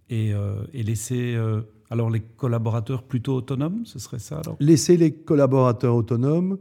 et, 0.10 0.34
euh, 0.34 0.64
laisser 0.74 1.34
euh, 1.36 1.62
alors 1.90 2.10
les 2.10 2.20
collaborateurs 2.20 3.04
plutôt 3.04 3.36
autonomes, 3.36 3.86
ce 3.86 4.00
serait 4.00 4.20
ça 4.20 4.40
alors? 4.40 4.58
Laisser 4.60 4.98
les 4.98 5.14
collaborateurs 5.14 5.96
autonomes 5.96 6.58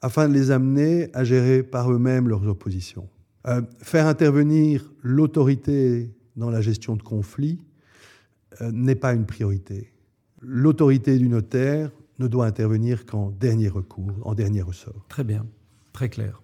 afin 0.00 0.28
de 0.28 0.34
les 0.34 0.50
amener 0.50 1.08
à 1.12 1.24
gérer 1.24 1.62
par 1.62 1.92
eux-mêmes 1.92 2.28
leurs 2.28 2.46
oppositions. 2.46 3.08
Euh, 3.46 3.62
faire 3.80 4.06
intervenir 4.06 4.92
l'autorité 5.02 6.14
dans 6.38 6.50
la 6.50 6.60
gestion 6.60 6.96
de 6.96 7.02
conflits 7.02 7.58
euh, 8.62 8.70
n'est 8.72 8.94
pas 8.94 9.12
une 9.12 9.26
priorité. 9.26 9.92
L'autorité 10.40 11.18
du 11.18 11.28
notaire 11.28 11.90
ne 12.18 12.28
doit 12.28 12.46
intervenir 12.46 13.04
qu'en 13.04 13.30
dernier 13.30 13.68
recours, 13.68 14.12
en 14.22 14.34
dernier 14.34 14.62
ressort. 14.62 15.04
Très 15.08 15.24
bien, 15.24 15.46
très 15.92 16.08
clair. 16.08 16.42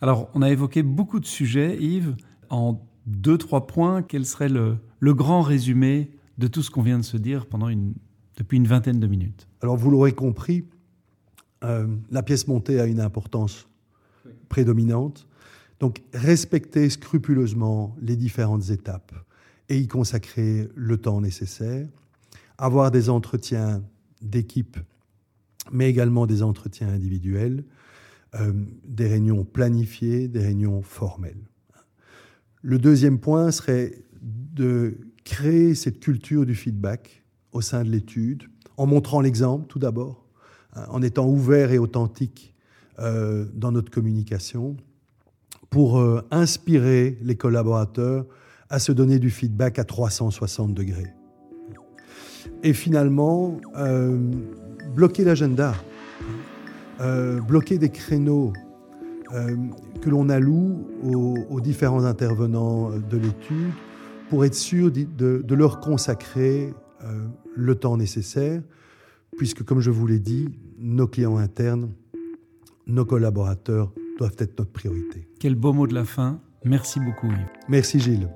Alors, 0.00 0.30
on 0.34 0.42
a 0.42 0.50
évoqué 0.50 0.82
beaucoup 0.82 1.20
de 1.20 1.26
sujets, 1.26 1.76
Yves. 1.80 2.16
En 2.50 2.80
deux, 3.06 3.38
trois 3.38 3.66
points, 3.66 4.02
quel 4.02 4.24
serait 4.24 4.48
le, 4.48 4.78
grand 5.00 5.42
résumé 5.42 6.10
de 6.38 6.46
tout 6.46 6.62
ce 6.62 6.70
qu'on 6.70 6.82
vient 6.82 6.98
de 6.98 7.04
se 7.04 7.16
dire 7.16 7.46
pendant 7.46 7.68
une, 7.68 7.94
depuis 8.36 8.56
une 8.56 8.66
vingtaine 8.66 9.00
de 9.00 9.06
minutes 9.06 9.48
Alors, 9.60 9.76
vous 9.76 9.90
l'aurez 9.90 10.12
compris, 10.12 10.64
euh, 11.64 11.86
la 12.10 12.22
pièce 12.22 12.46
montée 12.46 12.80
a 12.80 12.86
une 12.86 13.00
importance 13.00 13.68
prédominante. 14.48 15.26
Donc, 15.80 16.02
respecter 16.12 16.88
scrupuleusement 16.90 17.96
les 18.00 18.16
différentes 18.16 18.70
étapes 18.70 19.12
et 19.72 19.78
y 19.78 19.88
consacrer 19.88 20.68
le 20.74 20.98
temps 20.98 21.22
nécessaire, 21.22 21.88
avoir 22.58 22.90
des 22.90 23.08
entretiens 23.08 23.82
d'équipe, 24.20 24.76
mais 25.70 25.88
également 25.88 26.26
des 26.26 26.42
entretiens 26.42 26.88
individuels, 26.88 27.64
euh, 28.34 28.52
des 28.84 29.08
réunions 29.08 29.44
planifiées, 29.44 30.28
des 30.28 30.40
réunions 30.40 30.82
formelles. 30.82 31.48
Le 32.60 32.78
deuxième 32.78 33.18
point 33.18 33.50
serait 33.50 34.04
de 34.20 34.98
créer 35.24 35.74
cette 35.74 36.00
culture 36.00 36.44
du 36.44 36.54
feedback 36.54 37.24
au 37.52 37.62
sein 37.62 37.82
de 37.82 37.88
l'étude, 37.88 38.42
en 38.76 38.86
montrant 38.86 39.22
l'exemple 39.22 39.66
tout 39.68 39.78
d'abord, 39.78 40.26
hein, 40.74 40.84
en 40.90 41.00
étant 41.00 41.26
ouvert 41.26 41.72
et 41.72 41.78
authentique 41.78 42.54
euh, 42.98 43.46
dans 43.54 43.72
notre 43.72 43.90
communication 43.90 44.76
pour 45.70 45.98
euh, 45.98 46.20
inspirer 46.30 47.16
les 47.22 47.36
collaborateurs 47.36 48.26
à 48.72 48.80
se 48.80 48.90
donner 48.90 49.20
du 49.20 49.30
feedback 49.30 49.78
à 49.78 49.84
360 49.84 50.74
degrés. 50.74 51.14
Et 52.64 52.72
finalement, 52.72 53.60
euh, 53.76 54.18
bloquer 54.96 55.22
l'agenda, 55.22 55.74
bloquer 57.48 57.78
des 57.78 57.90
créneaux 57.90 58.52
que 60.00 60.08
l'on 60.08 60.28
alloue 60.28 60.86
aux, 61.02 61.60
différents 61.60 62.04
intervenants 62.04 62.90
de 62.90 63.16
l'étude 63.16 63.72
pour 64.30 64.44
être 64.44 64.54
sûr 64.54 64.92
de, 64.92 65.04
de 65.42 65.54
leur 65.54 65.80
consacrer 65.80 66.72
le 67.56 67.74
temps 67.74 67.96
nécessaire, 67.96 68.62
puisque 69.36 69.64
comme 69.64 69.80
je 69.80 69.90
vous 69.90 70.06
l'ai 70.06 70.20
dit, 70.20 70.48
nos 70.78 71.08
clients 71.08 71.38
internes 71.38 71.90
nos 72.86 73.04
collaborateurs 73.04 73.92
doivent 74.18 74.36
être 74.38 74.58
notre 74.58 74.72
priorité. 74.72 75.28
Quel 75.38 75.54
beau 75.54 75.72
mot 75.72 75.86
de 75.86 75.94
la 75.94 76.04
fin. 76.04 76.40
Merci 76.64 77.00
beaucoup 77.00 77.26
Yves. 77.26 77.46
Merci 77.68 78.00
Gilles. 78.00 78.28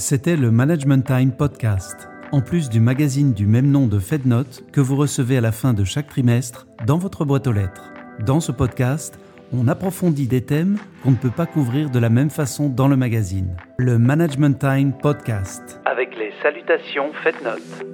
C'était 0.00 0.36
le 0.36 0.50
Management 0.50 1.06
Time 1.06 1.30
Podcast, 1.30 2.08
en 2.32 2.40
plus 2.40 2.70
du 2.70 2.80
magazine 2.80 3.34
du 3.34 3.46
même 3.46 3.70
nom 3.70 3.86
de 3.86 3.98
FedNote 3.98 4.64
que 4.72 4.80
vous 4.80 4.96
recevez 4.96 5.36
à 5.36 5.42
la 5.42 5.52
fin 5.52 5.74
de 5.74 5.84
chaque 5.84 6.06
trimestre 6.06 6.66
dans 6.86 6.96
votre 6.96 7.26
boîte 7.26 7.46
aux 7.46 7.52
lettres. 7.52 7.92
Dans 8.24 8.40
ce 8.40 8.50
podcast, 8.50 9.20
on 9.52 9.68
approfondit 9.68 10.26
des 10.26 10.40
thèmes 10.40 10.78
qu'on 11.02 11.10
ne 11.10 11.16
peut 11.16 11.30
pas 11.30 11.44
couvrir 11.44 11.90
de 11.90 11.98
la 11.98 12.08
même 12.08 12.30
façon 12.30 12.70
dans 12.70 12.88
le 12.88 12.96
magazine. 12.96 13.54
Le 13.76 13.98
Management 13.98 14.58
Time 14.58 14.94
Podcast. 14.94 15.78
Avec 15.84 16.16
les 16.16 16.32
salutations 16.42 17.12
FedNote. 17.22 17.84